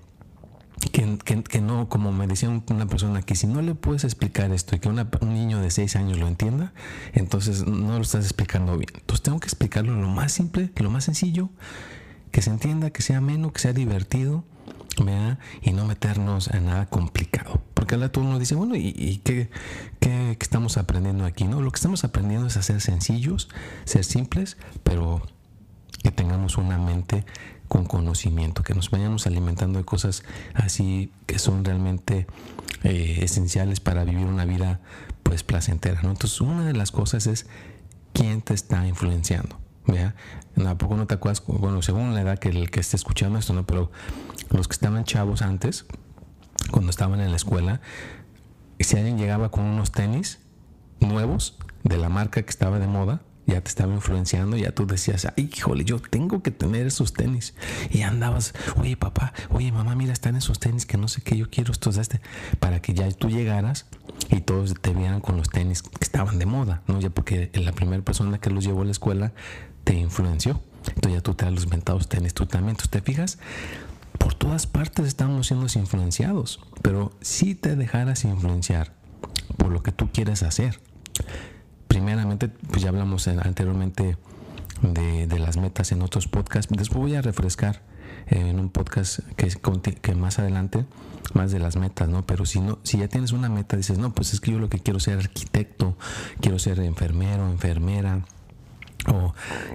que, 0.93 1.61
no, 1.61 1.89
como 1.89 2.13
me 2.13 2.27
decía 2.27 2.49
una 2.49 2.87
persona, 2.87 3.23
que 3.23 3.35
si 3.35 3.47
no 3.47 3.63
le 3.63 3.75
puedes 3.75 4.05
explicar 4.05 4.53
esto 4.53 4.77
y 4.77 4.81
que 4.81 4.89
un 4.89 5.35
niño 5.35 5.61
de 5.61 5.71
6 5.71 5.97
años 5.97 6.19
lo 6.19 6.29
entienda, 6.29 6.73
entonces 7.13 7.67
no 7.67 7.97
lo 7.97 8.03
estás 8.03 8.25
explicando 8.25 8.77
bien. 8.77 8.91
Entonces 8.95 9.23
tengo 9.23 9.41
que 9.41 9.47
explicarlo 9.47 9.95
lo 9.95 10.09
más 10.09 10.33
simple, 10.33 10.71
lo 10.77 10.91
más 10.91 11.05
sencillo, 11.05 11.49
que 12.31 12.43
se 12.43 12.51
entienda, 12.51 12.91
que 12.91 13.03
sea 13.03 13.19
ameno, 13.19 13.53
que 13.53 13.61
sea 13.61 13.73
divertido, 13.73 14.45
y 15.63 15.73
no 15.73 15.87
meternos 15.87 16.49
en 16.49 16.67
nada 16.67 16.87
complicado. 16.87 17.61
Porque 17.75 17.97
todo 18.09 18.25
uno 18.25 18.39
dice, 18.39 18.55
bueno, 18.55 18.77
¿y, 18.77 19.21
qué, 19.25 19.51
qué, 20.01 20.37
estamos 20.41 20.77
aprendiendo 20.77 21.25
aquí? 21.25 21.45
No, 21.45 21.61
lo 21.61 21.71
que 21.71 21.77
estamos 21.77 22.05
aprendiendo 22.05 22.47
es 22.47 22.57
a 22.57 22.63
ser 22.63 22.81
sencillos, 22.81 23.49
ser 23.85 24.05
simples, 24.05 24.57
pero 24.83 25.23
que 26.03 26.11
tengamos 26.11 26.59
una 26.59 26.79
mente 26.79 27.25
con 27.68 27.85
conocimiento, 27.85 28.62
que 28.62 28.75
nos 28.75 28.90
vayamos 28.90 29.26
alimentando 29.26 29.78
de 29.78 29.85
cosas 29.85 30.23
así 30.54 31.12
que 31.26 31.38
son 31.38 31.64
realmente 31.64 32.26
eh, 32.83 33.21
esenciales 33.23 33.80
para 33.80 34.04
vivir 34.04 34.26
una 34.26 34.44
vida 34.44 34.80
pues 35.23 35.42
placentera. 35.42 36.00
Entonces 36.02 36.40
una 36.40 36.64
de 36.64 36.75
las 36.75 36.92
cosas 36.92 37.26
es 37.26 37.47
quién 38.12 38.42
te 38.42 38.54
está 38.54 38.87
influenciando. 38.87 39.59
¿vea? 39.87 40.14
Tampoco 40.54 40.97
no 40.97 41.06
te 41.06 41.14
acuerdas, 41.14 41.42
bueno, 41.47 41.83
según 41.83 42.14
la 42.14 42.23
edad 42.23 42.38
que 42.38 42.66
que 42.66 42.80
esté 42.80 42.97
escuchando 42.97 43.38
esto, 43.38 43.52
¿no? 43.52 43.66
Pero 43.66 43.90
los 44.50 44.68
que 44.68 44.73
estaban 44.73 45.04
chavos 45.04 45.42
antes, 45.42 45.87
cuando 46.71 46.90
estaban 46.90 47.21
en 47.21 47.30
la 47.30 47.37
escuela, 47.37 47.80
si 48.78 48.97
alguien 48.97 49.18
llegaba 49.18 49.50
con 49.50 49.64
unos 49.64 49.92
tenis 49.92 50.40
nuevos 51.00 51.59
de 51.83 51.99
la 51.99 52.09
marca 52.09 52.42
que 52.42 52.50
estaba 52.50 52.78
de 52.78 52.87
moda, 52.87 53.21
ya 53.47 53.61
te 53.61 53.69
estaba 53.69 53.95
influenciando, 53.95 54.57
ya 54.57 54.73
tú 54.73 54.87
decías, 54.87 55.27
ay, 55.37 55.51
híjole, 55.55 55.85
yo 55.85 56.01
tengo 56.01 56.43
que 56.43 56.51
tener 56.51 56.87
esos 56.87 57.13
tenis. 57.13 57.55
Y 57.91 58.03
andabas, 58.03 58.55
oye, 58.77 58.97
papá, 58.97 59.33
oye, 59.51 59.71
mamá, 59.73 59.95
mira, 59.95 60.13
están 60.13 60.37
esos 60.37 60.59
tenis 60.59 60.87
que 60.87 60.97
no 60.97 61.09
sé 61.09 61.23
qué, 61.23 61.37
yo 61.37 61.51
quiero 61.51 61.73
estos 61.73 61.97
este, 61.97 62.21
para 62.61 62.81
que 62.81 62.95
ya 62.95 63.11
tú 63.11 63.29
llegaras 63.29 63.87
y 64.31 64.41
todos 64.41 64.75
te 64.81 64.93
vieran 64.93 65.21
con 65.21 65.37
los 65.37 65.51
tenis 65.51 65.83
que 65.83 65.91
estaban 66.01 66.39
de 66.39 66.47
moda, 66.47 66.83
¿no? 66.87 67.01
Ya 67.01 67.11
porque 67.11 67.51
la 67.55 67.73
primera 67.73 68.03
persona 68.03 68.39
que 68.39 68.51
los 68.51 68.65
llevó 68.65 68.83
a 68.83 68.85
la 68.87 68.93
escuela 68.93 69.33
te 69.85 69.95
influenció. 69.95 70.63
Entonces 70.89 71.13
ya 71.13 71.21
tú 71.23 71.35
te 71.35 71.45
das 71.45 71.55
los 71.55 71.67
mentados 71.69 72.09
tenis 72.09 72.35
tú 72.35 72.47
también. 72.47 72.71
Entonces 72.71 72.91
te 72.91 73.01
fijas, 73.01 73.39
por 74.19 74.35
todas 74.35 74.67
partes 74.67 75.07
estamos 75.07 75.47
siendo 75.47 75.67
influenciados, 75.75 76.61
pero 76.83 77.13
si 77.21 77.55
te 77.55 77.77
dejaras 77.77 78.25
influenciar 78.25 78.93
por 79.57 79.71
lo 79.71 79.83
que 79.83 79.93
tú 79.93 80.11
quieres 80.13 80.43
hacer, 80.43 80.81
primeramente, 81.95 82.49
pues 82.49 82.83
ya 82.83 82.89
hablamos 82.89 83.29
anteriormente 83.29 84.17
de, 84.83 85.39
las 85.39 85.57
metas 85.57 85.93
en 85.93 86.03
otros 86.03 86.27
podcasts. 86.27 86.75
Después 86.77 87.01
voy 87.01 87.15
a 87.15 87.23
refrescar 87.23 87.83
eh, 88.27 88.49
en 88.49 88.59
un 88.59 88.69
podcast 88.69 89.21
que, 89.37 89.49
que 90.03 90.15
más 90.17 90.41
adelante, 90.41 90.87
más 91.35 91.53
de 91.53 91.61
las 91.61 91.77
metas, 91.77 92.09
¿no? 92.09 92.27
Pero 92.27 92.47
si 92.47 92.59
no, 92.61 92.81
si 92.83 92.99
ya 92.99 93.07
tienes 93.07 93.31
una 93.31 93.49
meta, 93.49 93.77
dices, 93.77 93.99
no, 93.99 94.13
pues 94.13 94.35
es 94.35 94.41
que 94.41 94.51
yo 94.51 94.59
lo 94.59 94.69
que 94.69 94.81
quiero 94.81 94.99
ser 94.99 95.19
arquitecto, 95.19 95.97
quiero 96.41 96.59
ser 96.59 96.81
enfermero, 96.81 97.49
enfermera, 97.49 98.25
o 99.07 99.33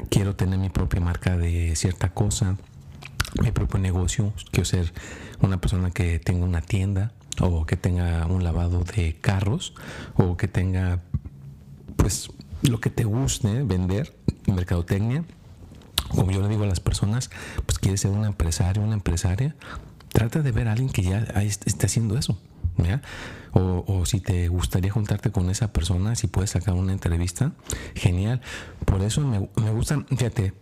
quiero 0.10 0.36
tener 0.36 0.60
mi 0.60 0.70
propia 0.70 1.00
marca 1.00 1.38
de 1.38 1.74
cierta 1.78 2.10
cosa, 2.10 2.58
mi 3.42 3.52
propio 3.54 3.80
negocio, 3.80 4.34
quiero 4.52 4.66
ser 4.66 4.94
una 5.40 5.62
persona 5.62 5.92
que 5.92 6.20
tenga 6.20 6.44
una 6.44 6.60
tienda, 6.60 7.14
o 7.40 7.66
que 7.66 7.78
tenga 7.78 8.26
un 8.26 8.44
lavado 8.44 8.84
de 8.84 9.16
carros, 9.22 9.74
o 10.16 10.36
que 10.36 10.50
tenga 10.50 11.00
pues 12.10 12.32
lo 12.64 12.80
que 12.80 12.90
te 12.90 13.04
guste 13.04 13.62
vender, 13.62 14.16
mercadotecnia, 14.48 15.24
como 16.08 16.32
yo 16.32 16.42
le 16.42 16.48
digo 16.48 16.64
a 16.64 16.66
las 16.66 16.80
personas, 16.80 17.30
pues 17.68 17.78
quieres 17.78 18.02
ser 18.02 18.10
un 18.10 18.26
empresario, 18.26 18.82
una 18.82 18.96
empresaria, 18.96 19.56
trata 20.12 20.42
de 20.42 20.52
ver 20.52 20.70
a 20.70 20.72
alguien 20.72 20.90
que 20.90 21.04
ya 21.04 21.20
esté 21.20 21.86
haciendo 21.86 22.18
eso. 22.18 22.40
O, 23.52 24.06
si 24.08 24.22
te 24.22 24.48
gustaría 24.48 24.92
juntarte 24.92 25.32
con 25.32 25.52
esa 25.52 25.72
persona, 25.72 26.16
si 26.16 26.26
puedes 26.26 26.50
sacar 26.50 26.74
una 26.74 26.94
entrevista, 26.94 27.52
genial. 27.94 28.42
Por 28.86 29.04
eso 29.04 29.22
me, 29.22 29.48
me 29.62 29.72
gusta, 29.72 30.04
fíjate, 30.10 30.54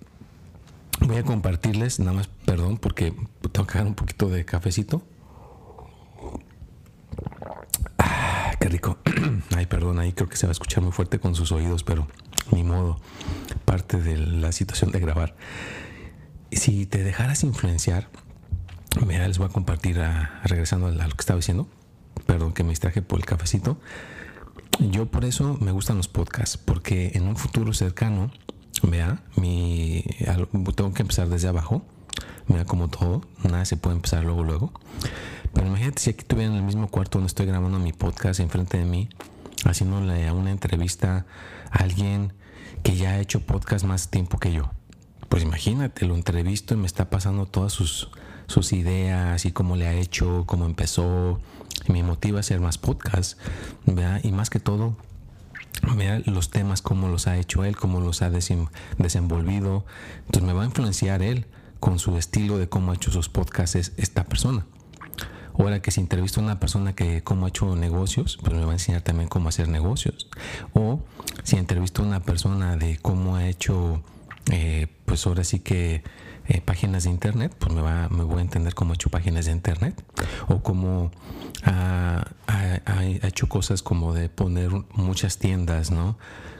voy 1.00 1.16
a 1.16 1.24
compartirles, 1.24 2.00
nada 2.00 2.12
más, 2.12 2.27
perdón, 2.46 2.77
porque 2.77 3.13
tengo 3.54 3.68
que 3.68 3.77
dar 3.77 3.88
un 3.88 3.96
poquito 3.96 4.27
de 4.27 4.44
cafecito. 4.44 5.01
Qué 8.60 8.70
rico. 8.70 8.98
Ay, 9.56 9.66
perdón, 9.66 10.00
ahí 10.00 10.14
creo 10.14 10.30
que 10.30 10.38
se 10.38 10.48
va 10.48 10.52
a 10.52 10.54
escuchar 10.54 10.84
muy 10.84 10.92
fuerte 10.92 11.20
con 11.20 11.36
sus 11.36 11.52
oídos, 11.52 11.84
pero 11.84 12.08
ni 12.52 12.64
modo. 12.64 13.00
Parte 13.66 14.02
de 14.02 14.18
la 14.18 14.52
situación 14.52 14.92
de 14.92 15.00
grabar. 15.00 15.36
Si 16.52 16.86
te 16.86 17.04
dejaras 17.04 17.44
influenciar, 17.44 18.10
mira, 19.06 19.28
les 19.28 19.38
voy 19.38 19.48
a 19.48 19.52
compartir, 19.52 20.02
regresando 20.44 20.88
a, 20.88 20.92
lo 20.92 20.98
que 20.98 21.20
estaba 21.20 21.38
diciendo. 21.38 21.68
Perdón 22.26 22.54
que 22.54 22.64
me 22.64 22.70
distraje 22.70 23.02
por 23.02 23.20
el 23.20 23.26
cafecito. 23.26 23.78
Yo 24.80 25.08
por 25.08 25.26
eso 25.26 25.58
me 25.60 25.72
gustan 25.72 25.98
los 25.98 26.08
podcasts, 26.08 26.58
porque 26.58 27.12
en 27.16 27.28
un 27.28 27.36
futuro 27.36 27.74
cercano, 27.74 28.32
vea, 28.84 29.24
mi, 29.36 30.04
tengo 30.76 30.94
que 30.94 31.02
empezar 31.02 31.30
desde 31.30 31.48
abajo. 31.48 31.84
Mira, 32.48 32.66
como 32.66 32.88
todo, 32.88 33.22
nada 33.44 33.66
se 33.66 33.76
puede 33.76 33.96
empezar 33.96 34.24
luego, 34.24 34.44
luego. 34.44 34.72
Pero 35.58 35.70
imagínate 35.70 36.00
si 36.00 36.12
aquí 36.12 36.20
estuviera 36.20 36.52
en 36.52 36.56
el 36.56 36.62
mismo 36.62 36.88
cuarto 36.88 37.18
donde 37.18 37.30
estoy 37.30 37.48
grabando 37.48 37.80
mi 37.80 37.92
podcast 37.92 38.40
enfrente 38.40 38.78
de 38.78 38.86
mí, 38.86 39.10
haciéndole 39.66 40.32
una 40.32 40.52
entrevista 40.52 41.26
a 41.72 41.80
alguien 41.80 42.34
que 42.84 42.96
ya 42.96 43.10
ha 43.10 43.20
hecho 43.20 43.42
podcast 43.42 43.84
más 43.84 44.12
tiempo 44.12 44.38
que 44.38 44.54
yo. 44.54 44.70
Pues 45.30 45.42
imagínate, 45.42 46.06
lo 46.06 46.14
entrevisto 46.14 46.76
y 46.76 46.78
me 46.78 46.86
está 46.86 47.10
pasando 47.10 47.48
todas 47.48 47.74
sus, 47.74 48.12
sus 48.46 48.72
ideas 48.72 49.46
y 49.46 49.52
cómo 49.52 49.76
le 49.76 49.88
ha 49.88 49.96
hecho, 49.96 50.44
cómo 50.46 50.68
empezó. 50.68 51.40
Y 51.88 51.92
me 51.92 52.04
motiva 52.04 52.38
a 52.38 52.42
hacer 52.42 52.60
más 52.60 52.78
podcast, 52.78 53.40
¿verdad? 53.88 54.22
Y 54.24 54.32
más 54.32 54.52
que 54.52 54.60
todo, 54.60 54.96
vea 55.96 56.22
los 56.28 56.52
temas, 56.52 56.84
cómo 56.84 57.08
los 57.08 57.26
ha 57.26 57.36
hecho 57.36 57.66
él, 57.66 57.76
cómo 57.76 58.00
los 58.00 58.22
ha 58.22 58.30
desenvolvido. 58.30 59.88
Entonces 60.28 60.44
me 60.44 60.54
va 60.54 60.62
a 60.62 60.66
influenciar 60.66 61.24
él 61.24 61.48
con 61.80 61.98
su 61.98 62.16
estilo 62.16 62.60
de 62.60 62.70
cómo 62.70 62.92
ha 62.92 62.96
hecho 62.96 63.10
sus 63.10 63.28
podcasts 63.28 63.94
esta 63.98 64.24
persona. 64.26 64.68
Ahora 65.58 65.82
que 65.82 65.92
si 65.92 66.02
entrevisto 66.02 66.40
a 66.40 66.44
una 66.44 66.60
persona 66.60 66.94
que 66.94 67.24
cómo 67.24 67.46
ha 67.46 67.50
hecho 67.50 67.76
negocios, 67.76 68.38
pues 68.42 68.56
me 68.56 68.64
va 68.64 68.72
a 68.72 68.76
enseñar 68.76 69.02
también 69.02 69.28
cómo 69.28 69.50
hacer 69.50 69.68
negocios. 69.68 70.30
O 70.74 71.02
si 71.44 71.58
entrevisto 71.58 72.04
a 72.04 72.06
una 72.06 72.22
persona 72.22 72.78
de 72.78 72.98
cómo 72.98 73.36
ha 73.36 73.48
hecho, 73.48 74.04
eh, 74.52 74.88
pues 75.06 75.26
ahora 75.26 75.44
sí 75.44 75.60
que 75.60 76.04
eh, 76.48 76.62
páginas 76.62 77.04
de 77.04 77.10
internet, 77.10 77.56
pues 77.58 77.74
me, 77.74 77.82
va, 77.82 78.08
me 78.10 78.24
voy 78.24 78.40
a 78.40 78.42
entender 78.42 78.74
cómo 78.76 78.92
ha 78.92 78.96
hecho 78.96 79.10
páginas 79.10 79.46
de 79.46 79.52
internet. 79.52 80.04
O 80.48 80.62
cómo 80.62 81.12
ha, 81.64 82.28
ha 82.48 83.06
hecho 83.06 83.50
cosas 83.50 83.82
como 83.82 84.14
de 84.14 84.30
poner 84.30 84.72
muchas 84.94 85.38
tiendas, 85.38 85.92
¿no? 85.92 86.18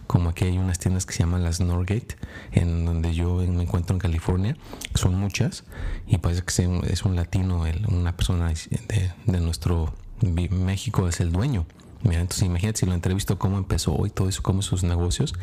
Como 0.08 0.30
aquí 0.30 0.46
hay 0.46 0.58
unas 0.58 0.80
tiendas 0.80 1.06
que 1.06 1.14
se 1.14 1.20
llaman 1.20 1.44
las 1.44 1.60
Norgate, 1.60 2.16
en 2.52 2.86
donde 2.86 3.14
yo 3.14 3.36
me 3.36 3.64
encuentro 3.64 3.96
en 3.96 4.00
California, 4.00 4.58
son 4.96 5.16
muchas, 5.16 5.64
y 6.08 6.18
parece 6.18 6.44
que 6.44 6.92
es 6.92 7.04
un 7.04 7.16
latino, 7.16 7.64
una 7.90 8.16
persona 8.16 8.52
de, 8.52 9.40
nuestro 9.40 9.94
México 10.22 11.08
es 11.08 11.20
el 11.20 11.32
dueño. 11.32 11.66
Mira, 12.04 12.22
entonces 12.22 12.44
imagínate 12.44 12.80
si 12.80 12.86
lo 12.86 12.94
entrevisto 12.94 13.38
cómo 13.38 13.58
empezó 13.58 14.06
y 14.06 14.10
todo 14.10 14.30
eso, 14.30 14.42
cómo 14.44 14.62
sus 14.62 14.84
negocios, 14.84 15.34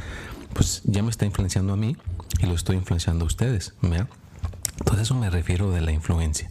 pues 0.54 0.82
ya 0.84 1.02
me 1.02 1.10
está 1.10 1.26
influenciando 1.26 1.72
a 1.72 1.76
mí 1.76 1.96
y 2.38 2.46
lo 2.46 2.54
estoy 2.54 2.76
influenciando 2.76 3.24
a 3.24 3.26
ustedes. 3.26 3.74
¿mira? 3.80 4.08
Entonces 4.78 5.02
eso 5.02 5.14
me 5.14 5.30
refiero 5.30 5.70
de 5.70 5.80
la 5.80 5.92
influencia. 5.92 6.48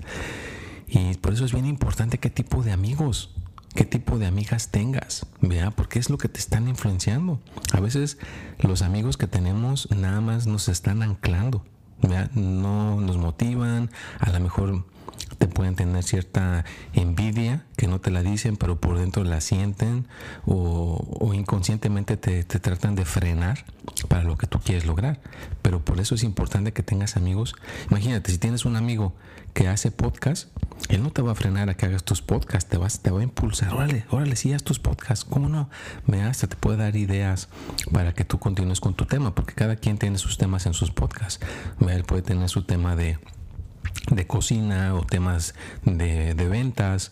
Y 0.87 1.15
por 1.15 1.33
eso 1.33 1.45
es 1.45 1.53
bien 1.53 1.65
importante 1.65 2.19
qué 2.19 2.29
tipo 2.29 2.63
de 2.63 2.71
amigos 2.71 3.31
qué 3.75 3.85
tipo 3.85 4.17
de 4.19 4.25
amigas 4.25 4.69
tengas, 4.69 5.25
vea, 5.41 5.71
porque 5.71 5.99
es 5.99 6.09
lo 6.09 6.17
que 6.17 6.29
te 6.29 6.39
están 6.39 6.67
influenciando. 6.67 7.39
A 7.71 7.79
veces 7.79 8.17
los 8.59 8.81
amigos 8.81 9.17
que 9.17 9.27
tenemos 9.27 9.89
nada 9.91 10.21
más 10.21 10.47
nos 10.47 10.69
están 10.69 11.01
anclando, 11.01 11.63
no 12.33 12.99
nos 12.99 13.17
motivan, 13.17 13.89
a 14.19 14.29
lo 14.31 14.39
mejor 14.39 14.85
te 15.43 15.49
pueden 15.49 15.75
tener 15.75 16.01
cierta 16.05 16.63
envidia 16.93 17.65
que 17.75 17.89
no 17.89 17.99
te 17.99 18.11
la 18.11 18.23
dicen, 18.23 18.55
pero 18.55 18.79
por 18.79 18.97
dentro 18.97 19.25
la 19.25 19.41
sienten 19.41 20.07
o, 20.45 21.33
inconscientemente 21.33 22.15
te, 22.15 22.45
te, 22.45 22.61
tratan 22.61 22.95
de 22.95 23.03
frenar 23.03 23.65
para 24.07 24.23
lo 24.23 24.37
que 24.37 24.47
tú 24.47 24.59
quieres 24.59 24.85
lograr. 24.85 25.19
Pero 25.61 25.83
por 25.83 25.99
eso 25.99 26.15
es 26.15 26.23
importante 26.23 26.71
que 26.71 26.81
tengas 26.81 27.17
amigos. 27.17 27.55
Imagínate, 27.89 28.31
si 28.31 28.37
tienes 28.37 28.63
un 28.63 28.77
amigo 28.77 29.13
que 29.53 29.67
hace 29.67 29.91
podcast, 29.91 30.47
él 30.87 31.03
no 31.03 31.11
te 31.11 31.21
va 31.21 31.33
a 31.33 31.35
frenar 31.35 31.69
a 31.69 31.73
que 31.73 31.87
hagas 31.87 32.05
tus 32.05 32.21
podcasts, 32.21 32.69
te, 32.69 32.77
vas, 32.77 33.01
te 33.01 33.11
va 33.11 33.19
a 33.19 33.23
impulsar. 33.23 33.73
Órale, 33.73 34.05
órale, 34.11 34.37
si 34.37 34.53
haz 34.53 34.63
tus 34.63 34.79
podcasts, 34.79 35.25
¿cómo 35.25 35.49
no? 35.49 35.69
Me 36.07 36.23
hasta 36.23 36.47
te 36.47 36.55
puede 36.55 36.77
dar 36.77 36.95
ideas 36.95 37.49
para 37.91 38.13
que 38.13 38.23
tú 38.23 38.39
continúes 38.39 38.79
con 38.79 38.93
tu 38.93 39.05
tema, 39.07 39.35
porque 39.35 39.55
cada 39.55 39.75
quien 39.75 39.97
tiene 39.97 40.19
sus 40.19 40.37
temas 40.37 40.67
en 40.67 40.73
sus 40.73 40.91
podcasts. 40.91 41.45
Él 41.85 42.05
puede 42.05 42.21
tener 42.21 42.47
su 42.47 42.63
tema 42.63 42.95
de 42.95 43.19
de 44.09 44.27
cocina 44.27 44.95
o 44.95 45.05
temas 45.05 45.55
de, 45.83 46.33
ventas. 46.33 47.11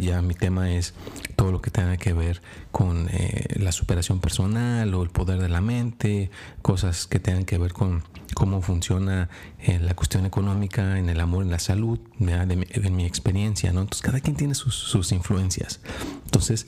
Ya 0.00 0.22
mi 0.22 0.34
tema 0.34 0.70
es 0.72 0.94
todo 1.36 1.52
lo 1.52 1.60
que 1.60 1.70
tenga 1.70 1.96
que 1.96 2.12
ver 2.12 2.42
con 2.70 3.08
eh, 3.10 3.46
la 3.56 3.72
superación 3.72 4.20
personal 4.20 4.94
o 4.94 5.02
el 5.02 5.10
poder 5.10 5.40
de 5.40 5.48
la 5.48 5.60
mente, 5.60 6.30
cosas 6.62 7.06
que 7.06 7.18
tengan 7.18 7.44
que 7.44 7.58
ver 7.58 7.72
con 7.72 8.04
cómo 8.34 8.62
funciona 8.62 9.28
eh, 9.58 9.78
la 9.80 9.94
cuestión 9.94 10.26
económica, 10.26 10.98
en 10.98 11.08
el 11.08 11.20
amor, 11.20 11.44
en 11.44 11.50
la 11.50 11.58
salud, 11.58 11.98
de 12.18 12.56
mi, 12.56 12.90
mi, 12.90 13.04
experiencia. 13.04 13.72
¿no? 13.72 13.80
Entonces 13.80 14.02
cada 14.02 14.20
quien 14.20 14.36
tiene 14.36 14.54
sus, 14.54 14.74
sus 14.74 15.12
influencias. 15.12 15.80
Entonces 16.24 16.66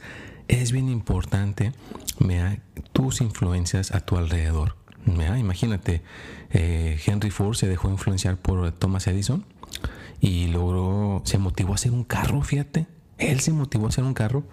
es 0.49 0.73
bien 0.73 0.89
importante 0.89 1.73
tus 2.93 3.21
influencias 3.21 3.93
a 3.93 4.01
tu 4.01 4.17
alrededor. 4.17 4.80
Imagínate, 5.07 6.03
eh, 6.51 7.01
Henry 7.05 7.31
Ford 7.31 7.55
se 7.55 7.69
dejó 7.69 7.91
influenciar 7.91 8.37
por 8.37 8.71
Thomas 8.73 9.07
Edison 9.07 9.45
y 10.21 10.49
logró, 10.49 11.23
se 11.25 11.39
motivó 11.39 11.73
a 11.73 11.75
hacer 11.77 11.93
un 11.93 12.05
carro, 12.05 12.43
fíjate. 12.43 12.87
Él 13.19 13.41
se 13.41 13.53
motivó 13.53 13.87
a 13.87 13.89
hacer 13.89 14.05
un 14.05 14.15
carro, 14.15 14.45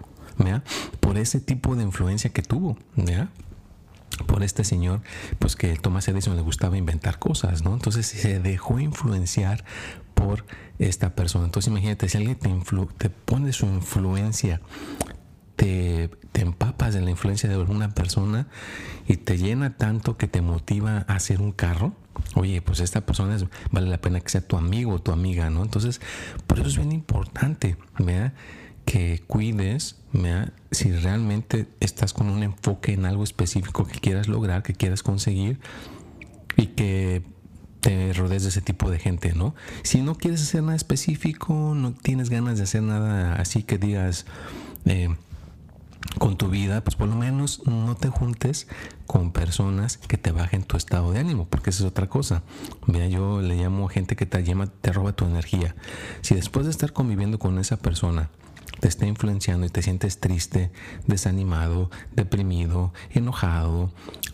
por 1.00 1.18
ese 1.18 1.40
tipo 1.40 1.76
de 1.76 1.84
influencia 1.84 2.32
que 2.32 2.42
tuvo, 2.42 2.78
por 4.26 4.44
este 4.44 4.64
señor, 4.64 5.02
pues 5.40 5.56
que 5.56 5.76
Thomas 5.76 6.08
Edison 6.08 6.36
le 6.36 6.42
gustaba 6.42 6.78
inventar 6.78 7.20
cosas, 7.20 7.64
¿no? 7.64 7.74
Entonces 7.74 8.08
se 8.08 8.40
dejó 8.40 8.80
influenciar 8.80 9.64
por 10.14 10.46
esta 10.80 11.16
persona. 11.16 11.46
Entonces 11.46 11.70
imagínate, 11.70 12.10
si 12.10 12.18
alguien 12.18 12.36
te, 12.36 12.50
te 12.98 13.10
pone 13.10 13.54
su 13.54 13.66
influencia 13.66 14.62
te, 15.58 16.10
empapas 16.36 16.94
de 16.94 17.02
la 17.02 17.10
influencia 17.10 17.50
de 17.50 17.56
alguna 17.56 17.94
persona 17.94 18.48
y 19.08 19.18
te 19.18 19.38
llena 19.38 19.76
tanto 19.76 20.16
que 20.16 20.28
te 20.28 20.42
motiva 20.42 21.04
a 21.08 21.16
hacer 21.16 21.42
un 21.42 21.52
carro, 21.52 21.96
oye, 22.36 22.62
pues 22.62 22.80
esta 22.80 23.06
persona 23.06 23.38
vale 23.72 23.90
la 23.90 24.00
pena 24.00 24.22
que 24.22 24.30
sea 24.30 24.42
tu 24.42 24.56
amigo 24.56 24.94
o 24.94 25.00
tu 25.00 25.12
amiga, 25.12 25.50
¿no? 25.50 25.64
Entonces, 25.64 26.00
por 26.46 26.60
eso 26.60 26.70
es 26.70 26.78
bien 26.78 26.92
importante, 26.92 27.76
¿verdad? 27.98 28.34
Que 28.86 29.24
cuides, 29.26 29.98
¿verdad? 30.14 30.54
Si 30.72 30.92
realmente 30.92 31.68
estás 31.80 32.14
con 32.14 32.30
un 32.30 32.44
enfoque 32.44 32.94
en 32.94 33.06
algo 33.06 33.24
específico 33.24 33.86
que 33.86 34.00
quieras 34.00 34.28
lograr, 34.28 34.62
que 34.62 34.74
quieras 34.74 35.02
conseguir 35.02 35.60
y 36.56 36.68
que 36.68 37.24
te 37.82 38.14
rodees 38.14 38.44
de 38.44 38.50
ese 38.50 38.62
tipo 38.62 38.92
de 38.92 39.00
gente, 39.00 39.34
¿no? 39.34 39.56
Si 39.82 40.02
no 40.02 40.16
quieres 40.16 40.44
hacer 40.44 40.62
nada 40.62 40.76
específico, 40.76 41.74
no 41.76 41.94
tienes 41.94 42.30
ganas 42.30 42.58
de 42.58 42.64
hacer 42.64 42.84
nada 42.84 43.34
así 43.34 43.64
que 43.64 43.80
digas, 43.80 44.26
eh, 44.86 45.10
con 46.18 46.38
tu 46.38 46.50
vida, 46.50 46.84
pues 46.84 46.96
por 46.96 47.08
lo 47.08 47.16
menos 47.16 47.62
no 47.66 47.96
te 47.96 48.10
juntes 48.10 48.68
con 49.06 49.32
personas 49.32 49.98
que 49.98 50.18
te 50.18 50.32
bajen 50.32 50.64
tu 50.64 50.78
estado 50.78 51.12
de 51.12 51.20
ánimo, 51.20 51.48
porque 51.50 51.70
esa 51.70 51.84
es 51.84 51.90
otra 51.90 52.08
cosa. 52.08 52.44
Mira, 52.86 53.08
yo 53.08 53.42
le 53.42 53.56
llamo 53.56 53.88
gente 53.88 54.16
que 54.16 54.26
te 54.26 54.44
llama, 54.44 54.68
te 54.68 54.92
roba 54.92 55.14
tu 55.14 55.26
energía. 55.26 55.76
Si 56.22 56.36
después 56.36 56.66
de 56.66 56.72
estar 56.72 56.94
conviviendo 56.94 57.40
con 57.40 57.60
esa 57.60 57.78
persona 57.78 58.30
te 58.80 58.88
está 58.88 59.08
influenciando 59.08 59.66
y 59.66 59.70
te 59.70 59.82
sientes 59.82 60.20
triste, 60.20 60.72
desanimado, 61.08 61.90
deprimido, 62.16 62.94
enojado, 63.12 63.92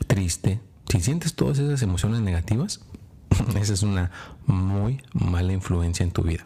triste, 0.08 0.60
si 0.90 1.00
sientes 1.00 1.36
todas 1.36 1.60
esas 1.60 1.82
emociones 1.82 2.22
negativas, 2.22 2.82
esa 3.60 3.74
es 3.74 3.84
una 3.84 4.12
muy 4.46 5.02
mala 5.14 5.54
influencia 5.54 6.04
en 6.04 6.12
tu 6.12 6.24
vida. 6.24 6.46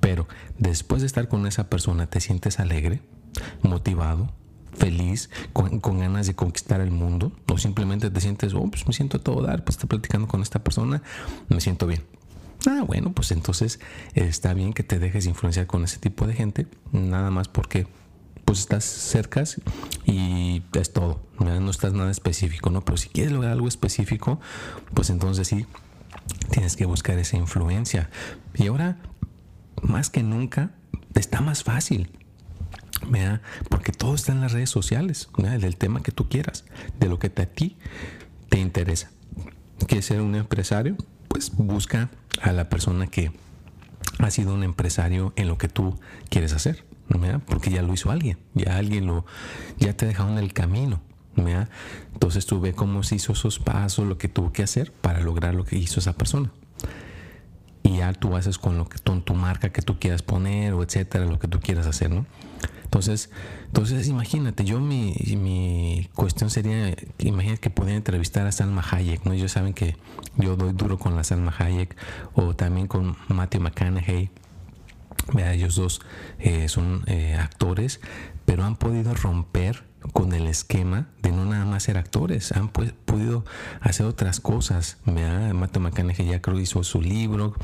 Pero 0.00 0.28
después 0.58 1.02
de 1.02 1.06
estar 1.06 1.28
con 1.28 1.46
esa 1.46 1.68
persona 1.68 2.06
te 2.06 2.20
sientes 2.20 2.60
alegre, 2.60 3.02
motivado, 3.62 4.32
feliz, 4.78 5.30
con, 5.52 5.80
ganas 5.80 6.26
de 6.26 6.34
conquistar 6.34 6.80
el 6.80 6.90
mundo, 6.90 7.32
o 7.48 7.58
simplemente 7.58 8.10
te 8.10 8.20
sientes, 8.20 8.54
oh, 8.54 8.70
pues 8.70 8.86
me 8.86 8.92
siento 8.92 9.20
todo 9.20 9.42
dar, 9.42 9.64
pues 9.64 9.76
estoy 9.76 9.88
platicando 9.88 10.28
con 10.28 10.42
esta 10.42 10.62
persona, 10.62 11.02
me 11.48 11.60
siento 11.60 11.86
bien. 11.86 12.02
Ah, 12.66 12.82
bueno, 12.86 13.12
pues 13.12 13.30
entonces 13.30 13.80
está 14.14 14.52
bien 14.54 14.72
que 14.72 14.82
te 14.82 14.98
dejes 14.98 15.26
influenciar 15.26 15.66
con 15.66 15.84
ese 15.84 15.98
tipo 15.98 16.26
de 16.26 16.34
gente, 16.34 16.66
nada 16.92 17.30
más 17.30 17.48
porque 17.48 17.86
pues 18.44 18.60
estás 18.60 18.84
cerca 18.84 19.44
y 20.06 20.62
es 20.72 20.92
todo, 20.92 21.20
no 21.38 21.70
estás 21.70 21.92
nada 21.92 22.10
específico, 22.10 22.70
¿no? 22.70 22.82
Pero 22.82 22.96
si 22.96 23.10
quieres 23.10 23.32
lograr 23.32 23.52
algo 23.52 23.68
específico, 23.68 24.40
pues 24.94 25.10
entonces 25.10 25.48
sí, 25.48 25.66
tienes 26.50 26.74
que 26.74 26.86
buscar 26.86 27.18
esa 27.18 27.36
influencia. 27.36 28.08
Y 28.54 28.68
ahora, 28.68 28.96
más 29.82 30.08
que 30.08 30.22
nunca, 30.22 30.70
está 31.14 31.42
más 31.42 31.62
fácil 31.62 32.10
porque 33.68 33.92
todo 33.92 34.14
está 34.14 34.32
en 34.32 34.40
las 34.40 34.52
redes 34.52 34.70
sociales, 34.70 35.28
del 35.36 35.76
tema 35.76 36.02
que 36.02 36.12
tú 36.12 36.28
quieras, 36.28 36.64
de 36.98 37.08
lo 37.08 37.18
que 37.18 37.28
a 37.28 37.46
ti 37.46 37.76
te 38.48 38.58
interesa. 38.58 39.10
¿Quieres 39.86 40.06
ser 40.06 40.20
un 40.20 40.34
empresario? 40.34 40.96
Pues 41.28 41.54
busca 41.54 42.10
a 42.42 42.52
la 42.52 42.68
persona 42.68 43.06
que 43.06 43.32
ha 44.18 44.30
sido 44.30 44.54
un 44.54 44.64
empresario 44.64 45.32
en 45.36 45.48
lo 45.48 45.58
que 45.58 45.68
tú 45.68 45.98
quieres 46.28 46.52
hacer, 46.52 46.84
porque 47.46 47.70
ya 47.70 47.82
lo 47.82 47.92
hizo 47.94 48.10
alguien, 48.10 48.38
ya 48.54 48.76
alguien 48.76 49.06
lo, 49.06 49.24
ya 49.78 49.96
te 49.96 50.04
ha 50.04 50.08
dejado 50.08 50.30
en 50.30 50.38
el 50.38 50.52
camino. 50.52 51.00
Entonces 52.12 52.46
tú 52.46 52.60
ve 52.60 52.72
cómo 52.72 53.02
se 53.02 53.14
hizo 53.14 53.32
esos 53.32 53.58
pasos, 53.58 54.06
lo 54.06 54.18
que 54.18 54.28
tuvo 54.28 54.52
que 54.52 54.62
hacer 54.62 54.92
para 54.92 55.20
lograr 55.20 55.54
lo 55.54 55.64
que 55.64 55.76
hizo 55.76 56.00
esa 56.00 56.14
persona. 56.14 56.50
Y 57.84 57.98
ya 57.98 58.12
tú 58.12 58.36
haces 58.36 58.58
con 58.58 58.76
lo 58.76 58.88
que 58.88 58.98
con 58.98 59.22
tu 59.22 59.34
marca 59.34 59.70
que 59.70 59.82
tú 59.82 59.98
quieras 59.98 60.22
poner 60.22 60.74
o 60.74 60.82
etcétera, 60.82 61.24
lo 61.24 61.38
que 61.38 61.48
tú 61.48 61.60
quieras 61.60 61.86
hacer, 61.86 62.10
¿no? 62.10 62.26
Entonces, 62.88 63.28
entonces 63.66 64.08
imagínate, 64.08 64.64
yo 64.64 64.80
mi, 64.80 65.14
mi 65.36 66.08
cuestión 66.14 66.48
sería, 66.48 66.96
imagínate 67.18 67.60
que 67.60 67.68
pudiera 67.68 67.98
entrevistar 67.98 68.46
a 68.46 68.52
Salma 68.52 68.82
Hayek, 68.90 69.26
¿no? 69.26 69.34
Ellos 69.34 69.52
saben 69.52 69.74
que 69.74 69.94
yo 70.38 70.56
doy 70.56 70.72
duro 70.72 70.98
con 70.98 71.14
la 71.14 71.22
Salma 71.22 71.54
Hayek 71.58 71.94
o 72.32 72.56
también 72.56 72.86
con 72.86 73.16
Matthew 73.28 73.60
McConaughey. 73.60 74.30
Ellos 75.36 75.76
dos 75.76 76.00
eh, 76.38 76.70
son 76.70 77.02
eh, 77.06 77.34
actores, 77.38 78.00
pero 78.46 78.64
han 78.64 78.76
podido 78.76 79.12
romper 79.12 79.84
con 80.12 80.32
el 80.32 80.46
esquema 80.46 81.08
de 81.22 81.32
no 81.32 81.44
nada 81.44 81.64
más 81.64 81.82
ser 81.84 81.98
actores, 81.98 82.52
han 82.52 82.68
podido 82.68 83.44
hacer 83.80 84.06
otras 84.06 84.40
cosas. 84.40 84.98
Matthew 85.04 85.82
McConaughey 85.82 86.26
ya 86.26 86.40
creo 86.40 86.58
hizo 86.60 86.82
su 86.84 87.02
libro, 87.02 87.54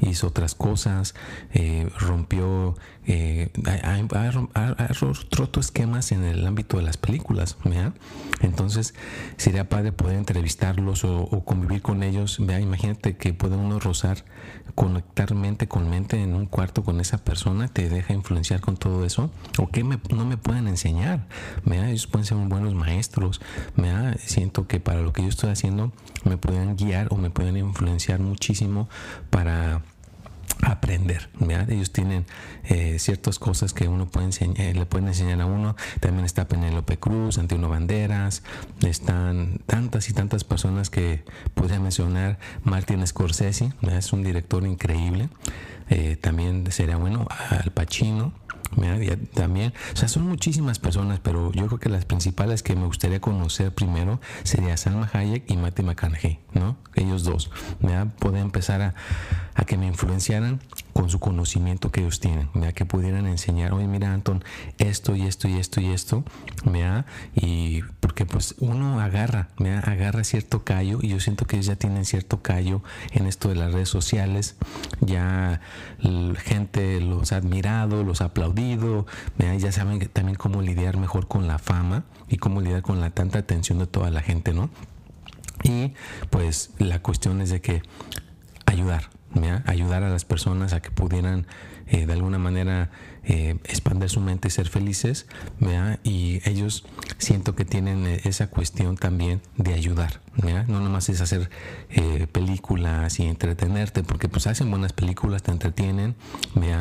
hizo 0.00 0.28
otras 0.28 0.54
cosas, 0.54 1.14
eh, 1.52 1.90
rompió, 1.98 2.76
eh, 3.06 3.50
ha, 3.66 4.88
roto 5.30 5.60
esquemas 5.60 6.12
en 6.12 6.24
el 6.24 6.46
ámbito 6.46 6.76
de 6.76 6.84
las 6.84 6.96
películas. 6.96 7.56
Entonces 8.40 8.94
sería 9.36 9.68
padre 9.68 9.92
poder 9.92 10.16
entrevistarlos 10.16 11.04
o, 11.04 11.44
convivir 11.44 11.82
con 11.82 12.02
ellos. 12.02 12.38
Imagínate 12.38 13.16
que 13.16 13.32
puede 13.32 13.56
uno 13.56 13.80
rozar, 13.80 14.24
conectar 14.74 15.34
mente 15.34 15.68
con 15.68 15.90
mente 15.90 16.22
en 16.22 16.34
un 16.34 16.46
cuarto 16.46 16.84
con 16.84 17.00
esa 17.00 17.18
persona, 17.18 17.68
te 17.68 17.88
deja 17.88 18.14
influenciar 18.14 18.60
con 18.60 18.76
todo 18.76 19.04
eso. 19.04 19.30
¿O 19.58 19.68
qué 19.68 19.82
no 19.84 20.24
me 20.24 20.36
pueden 20.36 20.68
enseñar? 20.68 21.26
ellos 21.66 22.06
pueden 22.06 22.26
ser 22.26 22.36
buenos 22.36 22.74
maestros, 22.74 23.40
me 23.76 24.16
siento 24.18 24.66
que 24.66 24.80
para 24.80 25.00
lo 25.00 25.12
que 25.12 25.22
yo 25.22 25.28
estoy 25.28 25.50
haciendo 25.50 25.92
me 26.24 26.36
pueden 26.36 26.76
guiar 26.76 27.08
o 27.10 27.16
me 27.16 27.30
pueden 27.30 27.56
influenciar 27.56 28.20
muchísimo 28.20 28.88
para 29.30 29.82
aprender. 30.62 31.28
Ellos 31.68 31.92
tienen 31.92 32.24
eh, 32.64 32.98
ciertas 32.98 33.38
cosas 33.38 33.74
que 33.74 33.88
uno 33.88 34.06
puede 34.06 34.26
enseñar, 34.26 34.60
eh, 34.60 34.74
le 34.74 34.86
pueden 34.86 35.08
enseñar 35.08 35.40
a 35.40 35.46
uno. 35.46 35.76
También 36.00 36.24
está 36.24 36.46
Penélope 36.46 36.98
Cruz, 36.98 37.36
Antino 37.38 37.68
Banderas, 37.68 38.42
están 38.86 39.60
tantas 39.66 40.08
y 40.08 40.12
tantas 40.12 40.44
personas 40.44 40.88
que 40.88 41.24
podría 41.54 41.80
mencionar. 41.80 42.38
Martin 42.62 43.06
Scorsese, 43.06 43.72
es 43.82 44.12
un 44.12 44.22
director 44.22 44.64
increíble. 44.64 45.28
Eh, 45.90 46.16
también 46.16 46.70
sería 46.70 46.96
bueno 46.96 47.26
Al 47.50 47.70
Pacino, 47.72 48.32
también, 49.34 49.72
o 49.92 49.96
sea, 49.96 50.08
son 50.08 50.26
muchísimas 50.28 50.78
personas, 50.78 51.20
pero 51.22 51.52
yo 51.52 51.66
creo 51.66 51.78
que 51.78 51.88
las 51.88 52.04
principales 52.04 52.62
que 52.62 52.74
me 52.74 52.86
gustaría 52.86 53.20
conocer 53.20 53.74
primero 53.74 54.20
sería 54.42 54.76
Salma 54.76 55.08
Hayek 55.12 55.50
y 55.50 55.56
Matthew 55.56 55.86
McConaughey, 55.86 56.38
¿no? 56.52 56.76
Ellos 56.94 57.24
dos, 57.24 57.50
¿verdad? 57.80 58.08
Poder 58.18 58.42
empezar 58.42 58.80
a, 58.82 58.94
a 59.54 59.64
que 59.64 59.76
me 59.76 59.86
influenciaran 59.86 60.60
con 60.92 61.08
su 61.10 61.18
conocimiento 61.20 61.90
que 61.90 62.00
ellos 62.00 62.20
tienen, 62.20 62.48
¿vea? 62.54 62.72
que 62.72 62.84
pudieran 62.84 63.26
enseñar, 63.26 63.72
oye, 63.72 63.86
mira, 63.86 64.12
Anton, 64.12 64.44
esto 64.78 65.16
y 65.16 65.22
esto 65.22 65.48
y 65.48 65.58
esto 65.58 65.80
y 65.80 65.86
esto, 65.86 66.24
y 67.34 67.82
porque 68.00 68.26
pues 68.26 68.54
uno 68.58 69.00
agarra, 69.00 69.48
¿vea? 69.58 69.80
agarra 69.80 70.24
cierto 70.24 70.64
callo 70.64 70.98
y 71.00 71.08
yo 71.08 71.20
siento 71.20 71.46
que 71.46 71.56
ellos 71.56 71.66
ya 71.66 71.76
tienen 71.76 72.04
cierto 72.04 72.42
callo 72.42 72.82
en 73.12 73.26
esto 73.26 73.48
de 73.48 73.54
las 73.54 73.72
redes 73.72 73.88
sociales, 73.88 74.56
ya 75.00 75.60
gente 76.38 77.00
los 77.00 77.32
ha 77.32 77.36
admirado, 77.36 78.04
los 78.04 78.20
ha 78.20 78.26
aplaudido, 78.26 79.06
ya 79.38 79.72
saben 79.72 79.98
también 80.08 80.36
cómo 80.36 80.62
lidiar 80.62 80.96
mejor 80.96 81.28
con 81.28 81.46
la 81.46 81.58
fama 81.58 82.04
y 82.28 82.36
cómo 82.36 82.60
lidiar 82.60 82.82
con 82.82 83.00
la 83.00 83.10
tanta 83.10 83.38
atención 83.38 83.78
de 83.78 83.86
toda 83.86 84.10
la 84.10 84.20
gente, 84.20 84.52
¿no? 84.52 84.70
Y 85.62 85.94
pues 86.30 86.70
la 86.78 87.00
cuestión 87.00 87.40
es 87.40 87.50
de 87.50 87.60
que 87.60 87.82
ayudar, 88.66 89.10
ayudar 89.66 90.02
a 90.02 90.08
las 90.08 90.24
personas 90.24 90.72
a 90.72 90.80
que 90.80 90.90
pudieran 90.90 91.46
eh, 91.88 92.06
de 92.06 92.12
alguna 92.12 92.38
manera 92.38 92.90
eh, 93.24 93.58
expandir 93.64 94.08
su 94.08 94.20
mente 94.20 94.48
y 94.48 94.50
ser 94.50 94.68
felices, 94.68 95.26
y 96.04 96.40
ellos 96.48 96.84
siento 97.18 97.54
que 97.54 97.64
tienen 97.64 98.06
eh, 98.06 98.20
esa 98.24 98.48
cuestión 98.48 98.96
también 98.96 99.42
de 99.56 99.74
ayudar, 99.74 100.20
no 100.68 100.80
nomás 100.80 101.08
es 101.08 101.20
hacer 101.20 101.50
películas 102.32 103.20
y 103.20 103.24
entretenerte, 103.24 104.02
porque 104.02 104.28
pues 104.28 104.46
hacen 104.46 104.70
buenas 104.70 104.92
películas, 104.92 105.42
te 105.42 105.50
entretienen, 105.50 106.14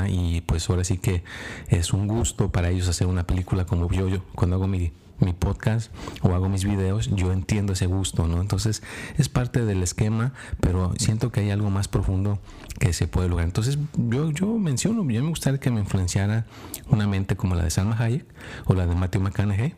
y 0.07 0.41
pues 0.41 0.69
ahora 0.69 0.83
sí 0.83 0.97
que 0.97 1.23
es 1.67 1.91
un 1.91 2.07
gusto 2.07 2.51
para 2.51 2.69
ellos 2.69 2.87
hacer 2.87 3.07
una 3.07 3.27
película 3.27 3.65
como 3.65 3.91
yo, 3.91 4.07
yo 4.07 4.23
cuando 4.35 4.55
hago 4.55 4.67
mi 4.67 4.93
mi 5.21 5.33
podcast 5.33 5.91
o 6.21 6.33
hago 6.33 6.49
mis 6.49 6.65
videos, 6.65 7.09
yo 7.15 7.31
entiendo 7.31 7.73
ese 7.73 7.85
gusto, 7.85 8.27
¿no? 8.27 8.41
Entonces 8.41 8.83
es 9.17 9.29
parte 9.29 9.65
del 9.65 9.83
esquema, 9.83 10.33
pero 10.59 10.93
siento 10.97 11.31
que 11.31 11.41
hay 11.41 11.51
algo 11.51 11.69
más 11.69 11.87
profundo 11.87 12.39
que 12.79 12.93
se 12.93 13.07
puede 13.07 13.29
lograr. 13.29 13.47
Entonces 13.47 13.77
yo, 13.95 14.31
yo 14.31 14.47
menciono, 14.57 15.09
yo 15.09 15.23
me 15.23 15.29
gustaría 15.29 15.59
que 15.59 15.71
me 15.71 15.81
influenciara 15.81 16.45
una 16.89 17.07
mente 17.07 17.35
como 17.35 17.55
la 17.55 17.63
de 17.63 17.69
Salma 17.69 17.97
Hayek 17.97 18.25
o 18.65 18.73
la 18.73 18.85
de 18.85 18.95
Matthew 18.95 19.21
McConaughey 19.21 19.75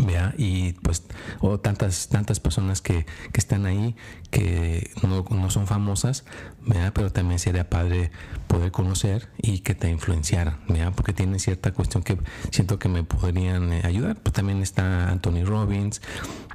vea 0.00 0.34
y 0.36 0.72
pues 0.74 1.04
o 1.40 1.58
tantas 1.58 2.08
tantas 2.08 2.40
personas 2.40 2.80
que, 2.80 3.06
que 3.32 3.40
están 3.40 3.66
ahí 3.66 3.96
que 4.30 4.90
no, 5.02 5.24
no, 5.28 5.50
son 5.50 5.66
famosas 5.66 6.24
vea 6.66 6.92
pero 6.92 7.10
también 7.10 7.38
sería 7.38 7.70
padre 7.70 8.10
poder 8.46 8.72
conocer 8.72 9.28
y 9.38 9.60
que 9.60 9.74
te 9.74 9.90
influenciaran 9.90 10.58
vea 10.68 10.90
porque 10.90 11.12
tienen 11.12 11.40
cierta 11.40 11.72
cuestión 11.72 12.02
que 12.02 12.18
siento 12.50 12.78
que 12.78 12.88
me 12.88 13.04
podrían 13.04 13.72
eh, 13.72 13.82
ayudar. 13.84 14.16
Pues 14.16 14.32
también 14.32 14.62
está 14.62 15.10
Anthony 15.10 15.44
Robbins 15.44 16.00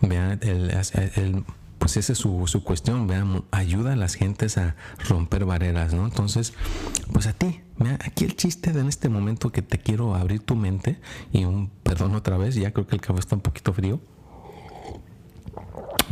vea 0.01 0.37
el, 0.41 0.71
el 1.15 1.43
pues 1.81 1.97
esa 1.97 2.13
es 2.13 2.19
su, 2.19 2.45
su 2.45 2.63
cuestión, 2.63 3.07
vean, 3.07 3.43
ayuda 3.49 3.93
a 3.93 3.95
las 3.95 4.13
gentes 4.13 4.59
a 4.59 4.75
romper 5.09 5.45
barreras, 5.45 5.95
¿no? 5.95 6.05
Entonces, 6.05 6.53
pues 7.11 7.25
a 7.25 7.33
ti, 7.33 7.61
aquí 8.05 8.23
el 8.23 8.35
chiste 8.35 8.71
de 8.71 8.81
en 8.81 8.87
este 8.87 9.09
momento 9.09 9.51
que 9.51 9.63
te 9.63 9.79
quiero 9.79 10.13
abrir 10.13 10.41
tu 10.41 10.55
mente 10.55 10.99
y 11.31 11.45
un 11.45 11.71
perdón 11.81 12.13
otra 12.13 12.37
vez, 12.37 12.53
ya 12.53 12.71
creo 12.71 12.85
que 12.85 12.93
el 12.93 13.01
café 13.01 13.19
está 13.19 13.35
un 13.35 13.41
poquito 13.41 13.73
frío, 13.73 13.99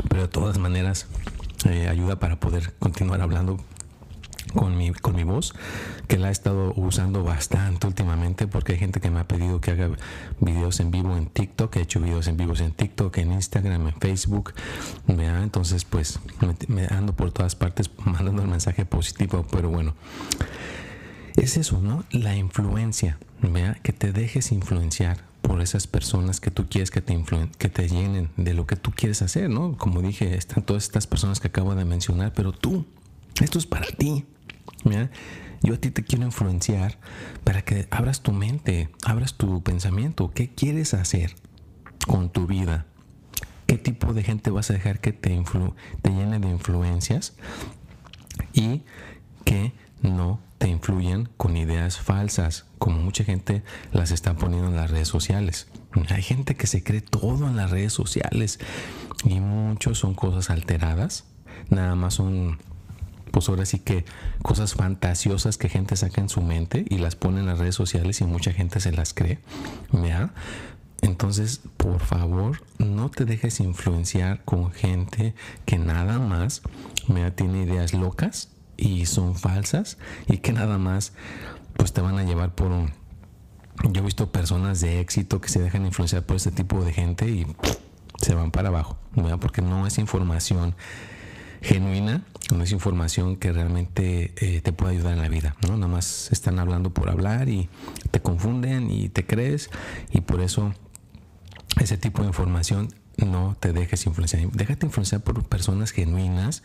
pero 0.09 0.23
de 0.23 0.27
todas 0.27 0.57
maneras 0.57 1.05
eh, 1.69 1.87
ayuda 1.87 2.17
para 2.17 2.39
poder 2.39 2.73
continuar 2.79 3.21
hablando 3.21 3.59
con 4.53 4.77
mi, 4.77 4.91
con 4.91 5.15
mi 5.15 5.23
voz, 5.23 5.53
que 6.07 6.17
la 6.17 6.29
he 6.29 6.31
estado 6.31 6.73
usando 6.75 7.23
bastante 7.23 7.87
últimamente 7.87 8.47
porque 8.47 8.73
hay 8.73 8.79
gente 8.79 8.99
que 8.99 9.09
me 9.11 9.19
ha 9.19 9.27
pedido 9.27 9.61
que 9.61 9.71
haga 9.71 9.89
videos 10.39 10.79
en 10.79 10.91
vivo 10.91 11.15
en 11.17 11.27
TikTok, 11.27 11.75
he 11.75 11.81
hecho 11.81 11.99
videos 11.99 12.27
en 12.27 12.37
vivos 12.37 12.61
en 12.61 12.71
TikTok, 12.71 13.17
en 13.17 13.31
Instagram, 13.33 13.87
en 13.87 13.93
Facebook, 13.99 14.53
entonces 15.07 15.85
pues 15.85 16.19
me, 16.67 16.87
ando 16.87 17.13
por 17.13 17.31
todas 17.31 17.55
partes 17.55 17.89
mandando 18.05 18.41
el 18.41 18.47
mensaje 18.47 18.85
positivo, 18.85 19.45
pero 19.51 19.69
bueno, 19.69 19.95
es 21.35 21.57
eso, 21.57 21.79
¿no? 21.81 22.03
La 22.11 22.35
influencia, 22.35 23.17
¿vea? 23.41 23.75
que 23.81 23.93
te 23.93 24.11
dejes 24.11 24.51
influenciar 24.51 25.29
por 25.41 25.61
esas 25.61 25.87
personas 25.87 26.39
que 26.39 26.51
tú 26.51 26.67
quieres 26.69 26.91
que 26.91 27.01
te 27.01 27.23
que 27.57 27.69
te 27.69 27.87
llenen 27.87 28.29
de 28.37 28.53
lo 28.53 28.67
que 28.67 28.75
tú 28.75 28.91
quieres 28.91 29.21
hacer, 29.21 29.49
¿no? 29.49 29.77
Como 29.77 30.01
dije, 30.01 30.35
están 30.35 30.63
todas 30.63 30.83
estas 30.83 31.07
personas 31.07 31.39
que 31.39 31.47
acabo 31.47 31.75
de 31.75 31.85
mencionar, 31.85 32.33
pero 32.33 32.51
tú, 32.51 32.85
esto 33.41 33.57
es 33.57 33.65
para 33.65 33.87
ti, 33.87 34.25
yo 35.61 35.73
a 35.73 35.77
ti 35.77 35.91
te 35.91 36.03
quiero 36.03 36.25
influenciar 36.25 36.99
para 37.43 37.63
que 37.63 37.87
abras 37.91 38.21
tu 38.21 38.31
mente, 38.31 38.89
abras 39.03 39.35
tu 39.35 39.61
pensamiento. 39.61 40.31
¿Qué 40.31 40.49
quieres 40.49 40.93
hacer 40.93 41.35
con 42.07 42.29
tu 42.29 42.47
vida? 42.47 42.85
¿Qué 43.65 43.77
tipo 43.77 44.13
de 44.13 44.23
gente 44.23 44.49
vas 44.49 44.69
a 44.69 44.73
dejar 44.73 44.99
que 44.99 45.13
te, 45.13 45.41
te 46.01 46.09
llene 46.09 46.39
de 46.39 46.49
influencias? 46.49 47.35
Y 48.53 48.83
que 49.43 49.73
no 50.01 50.39
te 50.59 50.67
influyen 50.67 51.29
con 51.37 51.57
ideas 51.57 51.99
falsas, 51.99 52.65
como 52.77 52.99
mucha 52.99 53.23
gente 53.23 53.63
las 53.91 54.11
está 54.11 54.35
poniendo 54.35 54.67
en 54.69 54.75
las 54.75 54.91
redes 54.91 55.07
sociales. 55.07 55.67
Hay 56.09 56.21
gente 56.21 56.55
que 56.55 56.67
se 56.67 56.83
cree 56.83 57.01
todo 57.01 57.47
en 57.47 57.55
las 57.55 57.71
redes 57.71 57.93
sociales 57.93 58.59
y 59.23 59.39
muchos 59.39 59.99
son 59.99 60.13
cosas 60.13 60.49
alteradas, 60.49 61.25
nada 61.69 61.95
más 61.95 62.15
son 62.15 62.59
pues 63.31 63.49
ahora 63.49 63.65
sí 63.65 63.79
que 63.79 64.05
cosas 64.41 64.73
fantasiosas 64.73 65.57
que 65.57 65.69
gente 65.69 65.95
saca 65.95 66.21
en 66.21 66.29
su 66.29 66.41
mente 66.41 66.85
y 66.89 66.97
las 66.97 67.15
pone 67.15 67.39
en 67.39 67.45
las 67.45 67.59
redes 67.59 67.75
sociales 67.75 68.21
y 68.21 68.25
mucha 68.25 68.51
gente 68.53 68.79
se 68.79 68.91
las 68.91 69.13
cree. 69.13 69.39
¿ya? 69.91 70.31
Entonces, 71.01 71.61
por 71.77 71.99
favor, 71.99 72.61
no 72.77 73.09
te 73.09 73.25
dejes 73.25 73.59
influenciar 73.59 74.43
con 74.43 74.71
gente 74.71 75.33
que 75.65 75.77
nada 75.77 76.19
más 76.19 76.61
me 77.07 77.29
tiene 77.31 77.63
ideas 77.63 77.93
locas 77.93 78.49
y 78.75 79.05
son 79.05 79.35
falsas 79.35 79.97
y 80.27 80.37
que 80.37 80.53
nada 80.53 80.77
más 80.77 81.13
pues 81.77 81.93
te 81.93 82.01
van 82.01 82.17
a 82.17 82.23
llevar 82.23 82.53
por 82.53 82.71
un... 82.71 82.91
Yo 83.91 84.01
he 84.01 84.05
visto 84.05 84.29
personas 84.29 84.81
de 84.81 84.99
éxito 84.99 85.39
que 85.39 85.47
se 85.47 85.61
dejan 85.61 85.85
influenciar 85.85 86.23
por 86.23 86.35
este 86.35 86.51
tipo 86.51 86.83
de 86.83 86.91
gente 86.91 87.29
y 87.29 87.47
se 88.17 88.35
van 88.35 88.51
para 88.51 88.67
abajo, 88.67 88.97
¿verdad? 89.15 89.39
porque 89.39 89.61
no 89.61 89.87
es 89.87 89.97
información 89.97 90.75
genuina, 91.61 92.23
no 92.53 92.63
es 92.63 92.71
información 92.71 93.35
que 93.35 93.51
realmente 93.51 94.33
eh, 94.37 94.61
te 94.61 94.73
pueda 94.73 94.91
ayudar 94.91 95.13
en 95.13 95.21
la 95.21 95.29
vida, 95.29 95.55
¿no? 95.67 95.75
Nada 95.75 95.91
más 95.91 96.31
están 96.31 96.59
hablando 96.59 96.91
por 96.91 97.09
hablar 97.09 97.49
y 97.49 97.69
te 98.11 98.21
confunden 98.21 98.89
y 98.91 99.09
te 99.09 99.25
crees 99.25 99.69
y 100.11 100.21
por 100.21 100.41
eso 100.41 100.73
ese 101.79 101.97
tipo 101.97 102.21
de 102.21 102.29
información 102.29 102.89
no 103.17 103.55
te 103.59 103.73
dejes 103.73 104.05
influenciar. 104.05 104.49
Déjate 104.51 104.85
influenciar 104.85 105.21
por 105.21 105.43
personas 105.45 105.91
genuinas, 105.91 106.63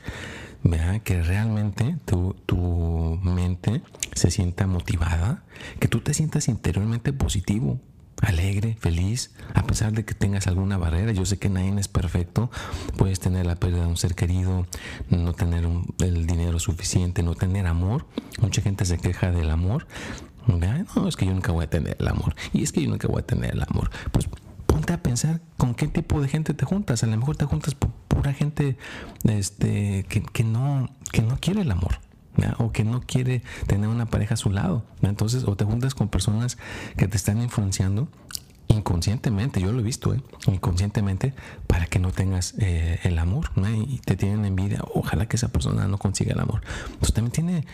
vea 0.63 1.01
que 1.01 1.23
realmente 1.23 1.97
tu, 2.05 2.37
tu 2.47 3.19
mente 3.23 3.83
se 4.15 4.31
sienta 4.31 4.67
motivada, 4.67 5.45
que 5.81 5.89
tú 5.89 6.01
te 6.01 6.15
sientas 6.15 6.49
interiormente 6.49 7.13
positivo, 7.13 7.81
alegre, 8.23 8.77
feliz, 8.81 9.33
a 9.55 9.63
pesar 9.65 9.93
de 9.93 10.05
que 10.05 10.15
tengas 10.15 10.47
alguna 10.47 10.79
barrera. 10.79 11.13
Yo 11.13 11.25
sé 11.27 11.39
que 11.39 11.49
nadie 11.49 11.79
es 11.79 11.89
perfecto. 11.89 12.51
Puedes 12.97 13.21
tener 13.21 13.47
la 13.47 13.57
pérdida 13.57 13.83
de 13.83 13.89
un 13.89 13.97
ser 13.97 14.15
querido, 14.15 14.67
no 15.11 15.33
tener 15.33 15.69
el 16.01 16.27
dinero 16.27 16.59
suficiente, 16.59 17.23
no 17.23 17.35
tener 17.35 17.67
amor. 17.67 18.07
Mucha 18.41 18.63
gente 18.63 18.85
se 18.85 18.99
queja 18.99 19.31
del 19.31 19.51
amor. 19.51 19.87
No, 20.47 21.09
es 21.09 21.17
que 21.17 21.27
yo 21.27 21.33
nunca 21.33 21.53
voy 21.53 21.65
a 21.65 21.71
tener 21.71 21.97
el 21.99 22.09
amor. 22.09 22.35
Y 22.53 22.63
es 22.63 22.73
que 22.73 22.83
yo 22.83 22.91
nunca 22.91 23.09
voy 23.09 23.21
a 23.21 23.27
tener 23.27 23.53
el 23.55 23.63
amor. 23.63 23.91
Pues 24.13 24.29
ponte 24.67 24.93
a 24.93 25.03
pensar 25.03 25.41
con 25.57 25.75
qué 25.75 25.89
tipo 25.89 26.21
de 26.21 26.29
gente 26.29 26.55
te 26.55 26.65
juntas. 26.65 27.03
A 27.03 27.07
lo 27.07 27.17
mejor 27.17 27.37
te 27.37 27.47
juntas 27.47 27.75
por 27.75 27.91
pura 28.09 28.33
gente 28.33 28.77
este, 29.25 30.05
que, 30.05 30.45
no, 30.45 30.91
que 31.13 31.23
no 31.23 31.39
quiere 31.41 31.63
el 31.63 31.71
amor 31.71 31.99
o 32.59 32.73
que 32.73 32.85
no 32.85 33.01
quiere 33.01 33.43
tener 33.67 33.89
una 33.89 34.07
pareja 34.07 34.35
a 34.35 34.37
su 34.37 34.51
lado. 34.51 34.85
Entonces, 35.03 35.45
o 35.45 35.57
te 35.57 35.65
juntas 35.65 35.95
con 35.95 36.09
personas 36.09 36.59
que 36.97 37.09
te 37.09 37.17
están 37.17 37.41
influenciando 37.43 38.09
inconscientemente, 38.69 39.61
yo 39.61 39.73
lo 39.73 39.81
he 39.81 39.83
visto, 39.83 40.15
¿eh? 40.15 40.23
inconscientemente, 40.47 41.35
para 41.67 41.87
que 41.87 41.99
no 41.99 42.13
tengas 42.13 42.55
eh, 42.59 42.99
el 43.03 43.19
amor 43.19 43.51
y 43.87 43.99
te 43.99 44.17
tienen 44.17 44.45
envidia. 44.45 44.81
Ojalá 44.95 45.27
que 45.27 45.37
esa 45.37 45.49
persona 45.49 45.87
no 45.87 45.99
consiga 45.99 46.33
el 46.33 46.41
amor. 46.41 46.63
Entonces, 46.87 47.15
también 47.15 47.33
tiene 47.33 47.67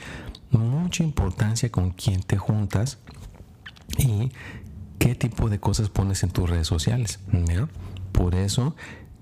mucha 0.51 1.03
importancia 1.03 1.71
con 1.71 1.91
quién 1.91 2.23
te 2.23 2.37
juntas 2.37 2.99
y 3.99 4.31
qué 4.99 5.15
tipo 5.15 5.49
de 5.49 5.59
cosas 5.59 5.89
pones 5.89 6.23
en 6.23 6.31
tus 6.31 6.49
redes 6.49 6.67
sociales. 6.67 7.21
Por 8.13 8.35
eso 8.35 8.75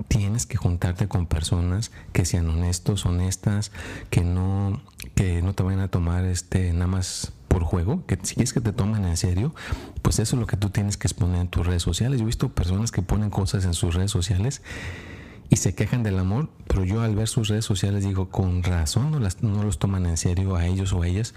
tienes 0.06 0.46
que 0.46 0.56
juntarte 0.56 1.08
con 1.08 1.26
personas 1.26 1.90
que 2.12 2.24
sean 2.24 2.48
honestos, 2.48 3.04
honestas, 3.04 3.72
que 4.11 4.22
no, 4.22 4.80
que 5.14 5.42
no 5.42 5.54
te 5.54 5.62
vayan 5.62 5.80
a 5.80 5.88
tomar 5.88 6.24
este 6.24 6.72
nada 6.72 6.87
más 6.87 7.32
por 7.48 7.64
juego, 7.64 8.04
que 8.06 8.18
si 8.22 8.34
quieres 8.34 8.52
que 8.52 8.61
te 8.61 8.72
tomen 8.72 9.04
en 9.04 9.16
serio, 9.16 9.54
pues 10.02 10.18
eso 10.18 10.37
es 10.37 10.40
lo 10.40 10.46
que 10.46 10.56
tú 10.56 10.70
tienes 10.70 10.96
que 10.96 11.08
exponer 11.08 11.40
en 11.40 11.48
tus 11.48 11.66
redes 11.66 11.82
sociales. 11.82 12.18
Yo 12.18 12.24
he 12.24 12.26
visto 12.26 12.50
personas 12.50 12.92
que 12.92 13.02
ponen 13.02 13.30
cosas 13.30 13.64
en 13.64 13.74
sus 13.74 13.94
redes 13.94 14.11
sociales 14.11 14.62
y 15.50 15.56
se 15.56 15.74
quejan 15.74 16.02
del 16.02 16.18
amor, 16.18 16.50
pero 16.66 16.84
yo 16.84 17.00
al 17.00 17.16
ver 17.16 17.26
sus 17.26 17.48
redes 17.48 17.64
sociales 17.64 18.04
digo, 18.04 18.28
con 18.28 18.62
razón 18.62 19.11
no, 19.11 19.18
las, 19.18 19.42
no 19.42 19.62
los 19.62 19.78
toman 19.78 20.04
en 20.06 20.18
serio 20.18 20.56
a 20.56 20.66
ellos 20.66 20.92
o 20.92 21.02
a 21.02 21.08
ellas 21.08 21.34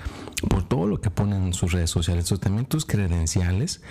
por 0.49 0.63
todo 0.63 0.85
lo 0.85 0.99
que 0.99 1.09
ponen 1.09 1.43
en 1.43 1.53
sus 1.53 1.71
redes 1.71 1.89
sociales. 1.89 2.25
Entonces 2.25 2.43
también 2.43 2.65
tus 2.65 2.85
credenciales 2.85 3.81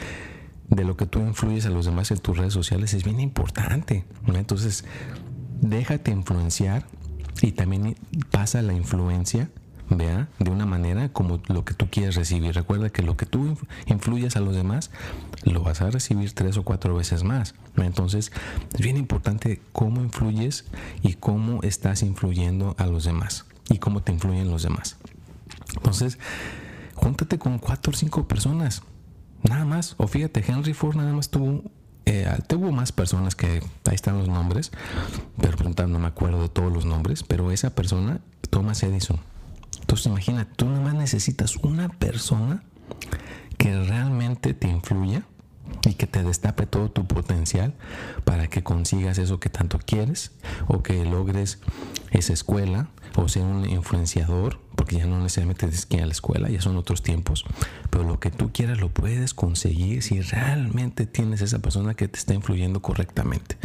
de 0.70 0.84
lo 0.84 0.96
que 0.96 1.06
tú 1.06 1.20
influyes 1.20 1.66
a 1.66 1.70
los 1.70 1.86
demás 1.86 2.10
en 2.10 2.18
tus 2.18 2.38
redes 2.38 2.54
sociales 2.54 2.94
es 2.94 3.04
bien 3.04 3.20
importante. 3.20 4.04
Entonces, 4.26 4.84
déjate 5.60 6.10
influenciar 6.10 6.86
y 7.42 7.52
también 7.52 7.96
pasa 8.30 8.62
la 8.62 8.72
influencia 8.72 9.50
vea, 9.96 10.28
de 10.38 10.50
una 10.50 10.66
manera 10.66 11.08
como 11.12 11.40
lo 11.48 11.64
que 11.64 11.74
tú 11.74 11.88
quieres 11.90 12.14
recibir. 12.14 12.54
Recuerda 12.54 12.90
que 12.90 13.02
lo 13.02 13.16
que 13.16 13.26
tú 13.26 13.58
influyes 13.86 14.36
a 14.36 14.40
los 14.40 14.54
demás, 14.54 14.90
lo 15.44 15.62
vas 15.62 15.80
a 15.80 15.90
recibir 15.90 16.32
tres 16.32 16.56
o 16.56 16.62
cuatro 16.62 16.94
veces 16.94 17.24
más. 17.24 17.54
Entonces, 17.76 18.32
es 18.72 18.80
bien 18.80 18.96
importante 18.96 19.60
cómo 19.72 20.00
influyes 20.00 20.64
y 21.02 21.14
cómo 21.14 21.62
estás 21.62 22.02
influyendo 22.02 22.74
a 22.78 22.86
los 22.86 23.04
demás 23.04 23.46
y 23.68 23.78
cómo 23.78 24.02
te 24.02 24.12
influyen 24.12 24.50
los 24.50 24.62
demás. 24.62 24.96
Entonces, 25.76 26.18
júntate 26.94 27.38
con 27.38 27.58
cuatro 27.58 27.92
o 27.92 27.96
cinco 27.96 28.26
personas, 28.28 28.82
nada 29.42 29.64
más. 29.64 29.94
O 29.98 30.06
fíjate, 30.06 30.44
Henry 30.46 30.74
Ford 30.74 30.96
nada 30.96 31.12
más 31.12 31.30
tuvo 31.30 31.62
eh, 32.06 32.26
tuvo 32.48 32.72
más 32.72 32.90
personas 32.92 33.34
que 33.34 33.62
ahí 33.88 33.94
están 33.94 34.18
los 34.18 34.28
nombres, 34.28 34.72
pero 35.40 35.56
no 35.86 35.98
me 35.98 36.08
acuerdo 36.08 36.42
de 36.42 36.48
todos 36.48 36.72
los 36.72 36.84
nombres, 36.84 37.22
pero 37.22 37.52
esa 37.52 37.70
persona, 37.70 38.20
Thomas 38.50 38.82
Edison. 38.82 39.18
Entonces 39.80 40.06
imagina, 40.06 40.48
tú 40.56 40.66
nada 40.66 40.80
más 40.80 40.94
necesitas 40.94 41.56
una 41.56 41.88
persona 41.88 42.62
que 43.58 43.80
realmente 43.84 44.54
te 44.54 44.68
influya 44.68 45.22
y 45.88 45.94
que 45.94 46.06
te 46.06 46.22
destape 46.22 46.66
todo 46.66 46.90
tu 46.90 47.06
potencial 47.06 47.74
para 48.24 48.48
que 48.48 48.62
consigas 48.62 49.18
eso 49.18 49.38
que 49.38 49.48
tanto 49.48 49.78
quieres 49.78 50.32
o 50.66 50.82
que 50.82 51.04
logres 51.04 51.60
esa 52.10 52.32
escuela 52.32 52.88
o 53.16 53.28
ser 53.28 53.42
un 53.42 53.68
influenciador, 53.68 54.58
porque 54.76 54.96
ya 54.96 55.06
no 55.06 55.18
necesariamente 55.18 55.66
tienes 55.66 55.86
que 55.86 55.96
ir 55.96 56.02
a 56.02 56.06
la 56.06 56.12
escuela, 56.12 56.48
ya 56.48 56.60
son 56.60 56.76
otros 56.76 57.02
tiempos, 57.02 57.44
pero 57.90 58.04
lo 58.04 58.20
que 58.20 58.30
tú 58.30 58.50
quieras 58.52 58.78
lo 58.78 58.88
puedes 58.88 59.34
conseguir 59.34 60.02
si 60.02 60.20
realmente 60.20 61.06
tienes 61.06 61.40
esa 61.40 61.58
persona 61.58 61.94
que 61.94 62.08
te 62.08 62.18
está 62.18 62.34
influyendo 62.34 62.80
correctamente. 62.80 63.56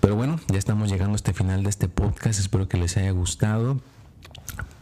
Pero 0.00 0.16
bueno, 0.16 0.40
ya 0.48 0.58
estamos 0.58 0.90
llegando 0.90 1.12
a 1.12 1.16
este 1.16 1.32
final 1.32 1.62
de 1.62 1.70
este 1.70 1.88
podcast, 1.88 2.40
espero 2.40 2.68
que 2.68 2.78
les 2.78 2.96
haya 2.96 3.10
gustado 3.10 3.80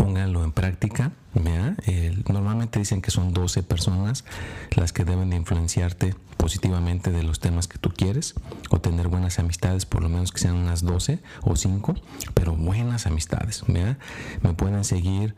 pónganlo 0.09 0.43
en 0.43 0.53
práctica. 0.53 1.13
normalmente 2.29 2.79
dicen 2.79 3.03
que 3.03 3.11
son 3.11 3.35
12 3.35 3.63
personas 3.63 4.25
las 4.75 4.95
que 4.95 5.05
deben 5.05 5.29
de 5.29 5.37
influenciarte 5.37 6.15
positivamente 6.39 7.11
de 7.11 7.23
los 7.23 7.41
temas 7.41 7.69
que 7.69 7.77
tú 7.77 7.91
quieres 7.91 8.35
o 8.71 8.81
tener 8.81 9.09
buenas 9.09 9.39
amistades, 9.39 9.85
por 9.85 10.03
lo 10.03 10.09
menos 10.09 10.33
que 10.33 10.39
sean 10.39 10.57
unas 10.57 10.83
12 10.83 11.21
o 11.43 11.57
5, 11.57 11.95
pero 12.33 12.57
buenas 12.57 13.07
amistades. 13.07 13.65
Me 13.69 14.55
pueden 14.55 14.83
seguir 14.85 15.35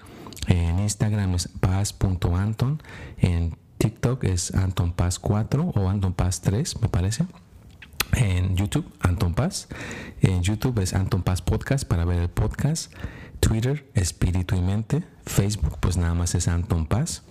en 0.47 0.79
Instagram 0.79 1.35
es 1.35 1.49
paz.anton, 1.49 2.81
en 3.19 3.57
TikTok 3.79 4.23
es 4.23 4.55
Anton 4.55 4.93
Paz 4.93 5.19
4 5.19 5.73
o 5.75 5.89
Anton 5.89 6.15
Paz 6.15 6.43
3, 6.43 6.81
me 6.81 6.89
parece. 6.89 7.27
En 8.13 8.57
YouTube, 8.57 8.87
Anton 9.01 9.35
Paz. 9.35 9.69
En 10.21 10.43
YouTube 10.43 10.79
es 10.81 10.95
Anton 10.95 11.23
Paz 11.23 11.43
Podcast 11.43 11.85
para 11.85 12.05
ver 12.05 12.19
el 12.19 12.29
podcast. 12.29 12.93
Twitter, 13.40 13.90
Espíritu 13.94 14.55
y 14.55 14.61
Mente. 14.61 15.03
Facebook, 15.26 15.79
pues 15.81 15.96
nada 15.96 16.14
más 16.14 16.35
es 16.35 16.48
Anton 16.48 16.87
Paz. 16.87 17.22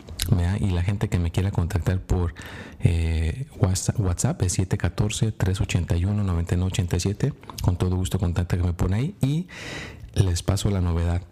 Y 0.59 0.71
la 0.71 0.83
gente 0.83 1.09
que 1.09 1.17
me 1.17 1.31
quiera 1.31 1.49
contactar 1.51 2.01
por 2.01 2.35
eh, 2.81 3.47
WhatsApp 3.57 4.41
es 4.43 4.59
714-381-9987. 4.59 7.33
Con 7.63 7.77
todo 7.77 7.95
gusto 7.95 8.19
contáctame 8.19 8.73
por 8.73 8.93
ahí 8.93 9.15
y 9.21 9.47
les 10.13 10.43
paso 10.43 10.69
la 10.69 10.81
novedad. 10.81 11.23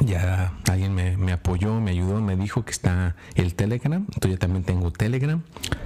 Ya 0.00 0.58
alguien 0.68 0.94
me, 0.94 1.32
apoyó, 1.32 1.80
me 1.80 1.92
ayudó, 1.92 2.20
me 2.20 2.34
dijo 2.34 2.64
que 2.64 2.72
está 2.72 3.14
el 3.34 3.54
Telegram. 3.54 4.02
Entonces 4.02 4.32
yo 4.32 4.38
también 4.38 4.64
tengo 4.64 4.90
Telegram. 4.90 5.42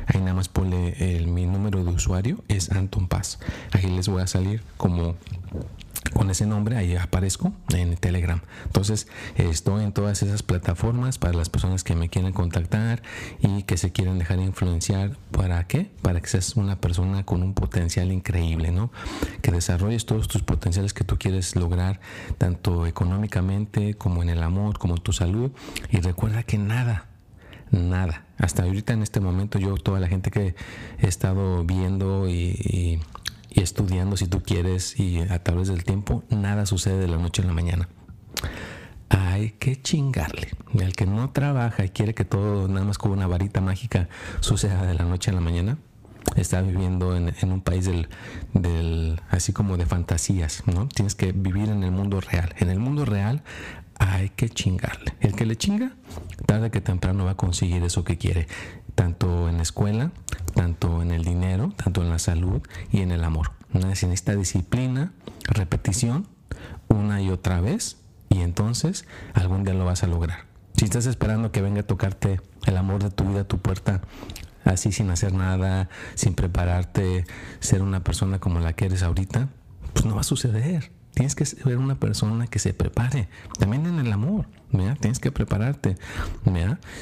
Ahí 0.06 0.20
nada 0.20 0.32
más 0.34 0.48
ponle 0.48 1.22
mi 1.26 1.44
número 1.44 1.84
de 1.84 1.90
usuario, 1.90 2.42
es 2.48 2.70
Anton 2.70 3.08
Paz. 3.08 3.40
Ahí 3.72 3.90
les 3.90 4.08
voy 4.08 4.22
a 4.22 4.26
salir 4.26 4.62
como 4.78 5.16
con 6.16 6.30
ese 6.30 6.46
nombre, 6.46 6.78
ahí 6.78 6.96
aparezco 6.96 7.52
en 7.74 7.94
Telegram. 7.96 8.40
Entonces, 8.64 9.06
estoy 9.36 9.84
en 9.84 9.92
todas 9.92 10.22
esas 10.22 10.42
plataformas 10.42 11.18
para 11.18 11.34
las 11.34 11.50
personas 11.50 11.84
que 11.84 11.94
me 11.94 12.08
quieren 12.08 12.32
contactar 12.32 13.02
y 13.42 13.64
que 13.64 13.76
se 13.76 13.92
quieren 13.92 14.18
dejar 14.18 14.38
influenciar. 14.38 15.18
¿Para 15.30 15.66
qué? 15.66 15.90
Para 16.00 16.22
que 16.22 16.28
seas 16.28 16.56
una 16.56 16.80
persona 16.80 17.26
con 17.26 17.42
un 17.42 17.52
potencial 17.52 18.10
increíble, 18.12 18.72
¿no? 18.72 18.90
Que 19.42 19.52
desarrolles 19.52 20.06
todos 20.06 20.26
tus 20.26 20.42
potenciales 20.42 20.94
que 20.94 21.04
tú 21.04 21.18
quieres 21.18 21.54
lograr, 21.54 22.00
tanto 22.38 22.86
económicamente 22.86 23.92
como 23.92 24.22
en 24.22 24.30
el 24.30 24.42
amor, 24.42 24.78
como 24.78 24.94
en 24.94 25.02
tu 25.02 25.12
salud. 25.12 25.50
Y 25.90 26.00
recuerda 26.00 26.44
que 26.44 26.56
nada, 26.56 27.08
nada. 27.70 28.24
Hasta 28.38 28.62
ahorita 28.62 28.94
en 28.94 29.02
este 29.02 29.20
momento 29.20 29.58
yo, 29.58 29.74
toda 29.74 30.00
la 30.00 30.08
gente 30.08 30.30
que 30.30 30.54
he 30.98 31.06
estado 31.06 31.62
viendo 31.64 32.26
y, 32.26 33.02
estudiando 33.62 34.16
si 34.16 34.26
tú 34.26 34.42
quieres 34.42 34.98
y 34.98 35.20
a 35.20 35.42
través 35.42 35.68
del 35.68 35.84
tiempo, 35.84 36.22
nada 36.30 36.66
sucede 36.66 36.98
de 36.98 37.08
la 37.08 37.16
noche 37.16 37.42
a 37.42 37.46
la 37.46 37.52
mañana. 37.52 37.88
Hay 39.08 39.50
que 39.52 39.80
chingarle. 39.80 40.48
El 40.74 40.94
que 40.94 41.06
no 41.06 41.30
trabaja 41.30 41.84
y 41.84 41.90
quiere 41.90 42.14
que 42.14 42.24
todo 42.24 42.68
nada 42.68 42.84
más 42.84 42.98
con 42.98 43.12
una 43.12 43.26
varita 43.26 43.60
mágica 43.60 44.08
suceda 44.40 44.84
de 44.84 44.94
la 44.94 45.04
noche 45.04 45.30
a 45.30 45.34
la 45.34 45.40
mañana, 45.40 45.78
está 46.34 46.60
viviendo 46.60 47.16
en, 47.16 47.52
un 47.52 47.60
país 47.60 47.86
del, 47.86 49.20
así 49.30 49.52
como 49.52 49.76
de 49.76 49.86
fantasías, 49.86 50.64
¿no? 50.66 50.88
Tienes 50.88 51.14
que 51.14 51.32
vivir 51.32 51.68
en 51.68 51.84
el 51.84 51.92
mundo 51.92 52.20
real. 52.20 52.54
En 52.58 52.68
el 52.68 52.80
mundo 52.80 53.04
real 53.04 53.42
hay 53.98 54.30
que 54.30 54.48
chingarle. 54.48 55.14
El 55.20 55.34
que 55.34 55.46
le 55.46 55.56
chinga, 55.56 55.92
tarde 56.46 56.70
que 56.70 56.80
temprano 56.80 57.24
va 57.24 57.32
a 57.32 57.36
conseguir 57.36 57.82
eso 57.84 58.04
que 58.04 58.18
quiere, 58.18 58.48
tanto 58.94 59.48
en 59.48 59.56
la 59.56 59.62
escuela, 59.62 60.10
tanto 60.56 61.02
en 61.02 61.12
el 61.12 61.22
dinero, 61.22 61.72
tanto 61.76 62.02
en 62.02 62.08
la 62.08 62.18
salud 62.18 62.62
y 62.90 63.02
en 63.02 63.12
el 63.12 63.22
amor. 63.22 63.52
¿no? 63.72 63.86
necesita 63.86 64.34
disciplina, 64.34 65.12
repetición, 65.44 66.26
una 66.88 67.20
y 67.20 67.30
otra 67.30 67.60
vez, 67.60 67.98
y 68.30 68.40
entonces 68.40 69.04
algún 69.34 69.64
día 69.64 69.74
lo 69.74 69.84
vas 69.84 70.02
a 70.02 70.06
lograr. 70.06 70.46
Si 70.74 70.86
estás 70.86 71.06
esperando 71.06 71.52
que 71.52 71.60
venga 71.60 71.80
a 71.80 71.86
tocarte 71.86 72.40
el 72.64 72.76
amor 72.78 73.02
de 73.02 73.10
tu 73.10 73.24
vida 73.24 73.42
a 73.42 73.44
tu 73.44 73.58
puerta, 73.58 74.00
así 74.64 74.92
sin 74.92 75.10
hacer 75.10 75.34
nada, 75.34 75.90
sin 76.14 76.34
prepararte, 76.34 77.26
ser 77.60 77.82
una 77.82 78.02
persona 78.02 78.38
como 78.40 78.58
la 78.58 78.72
que 78.72 78.86
eres 78.86 79.02
ahorita, 79.02 79.48
pues 79.92 80.06
no 80.06 80.14
va 80.14 80.22
a 80.22 80.24
suceder. 80.24 80.90
Tienes 81.16 81.34
que 81.34 81.46
ser 81.46 81.78
una 81.78 81.98
persona 81.98 82.46
que 82.46 82.58
se 82.58 82.74
prepare. 82.74 83.30
También 83.58 83.86
en 83.86 83.98
el 83.98 84.12
amor, 84.12 84.44
Tienes 85.00 85.18
que 85.18 85.32
prepararte, 85.32 85.96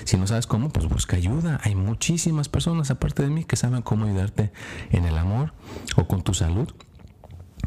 Si 0.05 0.17
no 0.17 0.29
sabes 0.29 0.47
cómo, 0.47 0.69
pues 0.69 0.87
busca 0.87 1.17
ayuda. 1.17 1.61
Hay 1.65 1.75
muchísimas 1.75 2.49
personas 2.49 2.93
aparte 2.93 3.25
de 3.25 3.29
mí 3.31 3.43
que 3.43 3.57
saben 3.57 3.83
cómo 3.83 4.05
ayudarte 4.05 4.53
en 4.93 5.05
el 5.05 5.19
amor 5.19 5.53
o 5.97 6.07
con 6.07 6.23
tu 6.23 6.33
salud. 6.33 6.73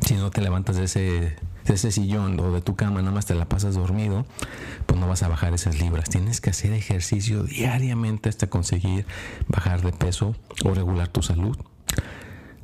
Si 0.05 0.13
no 0.13 0.31
te 0.31 0.39
levantas 0.39 0.77
de 0.77 0.85
ese, 0.85 1.01
de 1.01 1.73
ese 1.73 1.91
sillón 1.91 2.39
o 2.39 2.53
de 2.53 2.61
tu 2.61 2.77
cama, 2.77 3.01
nada 3.01 3.11
más 3.11 3.25
te 3.25 3.35
la 3.35 3.49
pasas 3.49 3.75
dormido, 3.75 4.25
pues 4.85 4.97
no 4.97 5.05
vas 5.05 5.21
a 5.23 5.27
bajar 5.27 5.53
esas 5.53 5.81
libras. 5.81 6.07
Tienes 6.07 6.39
que 6.39 6.51
hacer 6.51 6.71
ejercicio 6.71 7.43
diariamente 7.43 8.29
hasta 8.29 8.47
conseguir 8.47 9.05
bajar 9.49 9.81
de 9.81 9.91
peso 9.91 10.33
o 10.63 10.73
regular 10.73 11.09
tu 11.09 11.21
salud. 11.21 11.57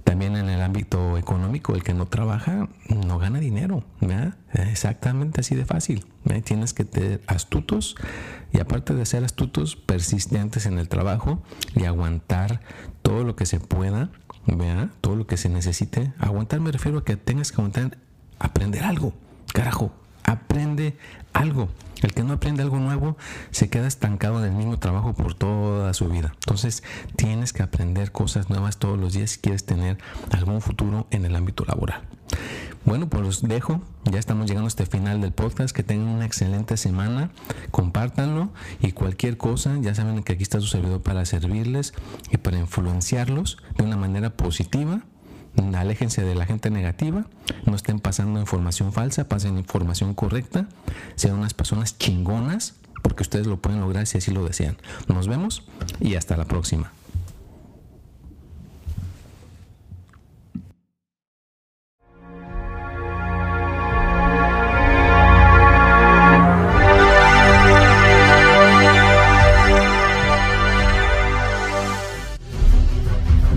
También 0.04 0.36
en 0.36 0.50
el 0.50 0.62
ámbito 0.62 1.18
económico, 1.18 1.76
el 1.76 1.84
que 1.84 1.94
no 1.94 2.08
trabaja 2.08 2.68
no 2.90 3.18
gana 3.20 3.40
dinero. 3.40 3.84
Exactamente 4.54 5.42
así 5.42 5.56
de 5.56 5.66
fácil. 5.66 6.06
Tienes 6.44 6.74
que 6.74 6.84
ser 6.84 7.22
astutos 7.28 7.96
y 8.52 8.60
aparte 8.60 8.94
de 8.94 9.06
ser 9.06 9.24
astutos, 9.24 9.76
persistentes 9.76 10.66
en 10.66 10.78
el 10.78 10.90
trabajo 10.90 11.42
y 11.76 11.86
aguantar 11.86 12.62
todo 13.02 13.24
lo 13.24 13.36
que 13.36 13.46
se 13.46 13.60
pueda, 13.60 14.12
todo 15.02 15.16
lo 15.16 15.26
que 15.26 15.38
se 15.38 15.50
necesite. 15.50 16.14
Aguantar 16.20 16.60
me 16.60 16.72
refiero 16.72 17.00
a 17.00 17.06
que 17.06 17.16
tengas 17.16 17.52
que 17.52 17.56
aguantar, 17.56 17.98
aprender 18.40 18.84
algo. 18.84 19.14
Carajo, 19.54 19.94
aprende 20.24 20.98
algo. 21.34 21.70
El 22.02 22.14
que 22.14 22.24
no 22.24 22.34
aprende 22.34 22.64
algo 22.64 22.80
nuevo 22.80 23.18
se 23.52 23.70
queda 23.70 23.88
estancado 23.88 24.40
en 24.40 24.52
el 24.52 24.58
mismo 24.58 24.78
trabajo 24.78 25.14
por 25.14 25.36
toda 25.36 25.94
su 25.94 26.10
vida. 26.10 26.34
Entonces 26.42 26.84
tienes 27.16 27.54
que 27.54 27.64
aprender 27.64 28.12
cosas 28.12 28.50
nuevas 28.50 28.78
todos 28.78 29.00
los 29.00 29.14
días 29.14 29.32
si 29.32 29.40
quieres 29.40 29.66
tener 29.66 29.98
algún 30.32 30.62
futuro 30.62 31.08
en 31.12 31.24
el 31.26 31.36
ámbito 31.36 31.64
laboral. 31.66 32.04
Bueno, 32.86 33.08
pues 33.08 33.24
los 33.24 33.42
dejo. 33.42 33.82
Ya 34.04 34.20
estamos 34.20 34.48
llegando 34.48 34.68
a 34.68 34.68
este 34.68 34.86
final 34.86 35.22
del 35.22 35.32
podcast. 35.32 35.74
Que 35.74 35.84
tengan 35.84 36.10
una 36.10 36.26
excelente 36.26 36.76
semana. 36.76 37.32
Compártanlo 37.72 38.52
y 38.82 38.92
cualquier 38.92 39.38
cosa, 39.38 39.78
ya 39.80 39.96
saben 39.96 40.22
que 40.24 40.34
aquí 40.34 40.44
está 40.44 40.60
su 40.60 40.68
servidor 40.68 41.02
para 41.02 41.26
servirles 41.26 41.94
y 42.32 42.38
para 42.38 42.60
influenciarlos 42.60 43.58
de 43.78 43.84
una 43.86 43.96
manera 43.96 44.32
positiva 44.32 45.04
aléjense 45.76 46.24
de 46.24 46.36
la 46.36 46.46
gente 46.46 46.70
negativa, 46.70 47.26
no 47.66 47.76
estén 47.76 48.00
pasando 48.00 48.40
información 48.40 48.94
falsa, 48.94 49.28
pasen 49.28 49.58
información 49.58 50.14
correcta, 50.14 50.68
sean 51.16 51.36
unas 51.36 51.54
personas 51.54 51.98
chingonas, 51.98 52.76
porque 53.02 53.24
ustedes 53.24 53.48
lo 53.48 53.58
pueden 53.58 53.82
lograr 53.82 54.08
si 54.08 54.18
así 54.18 54.32
lo 54.32 54.46
desean. 54.46 54.78
Nos 55.08 55.28
vemos 55.28 55.64
y 56.00 56.16
hasta 56.16 56.38
la 56.38 56.46
próxima. 56.46 56.92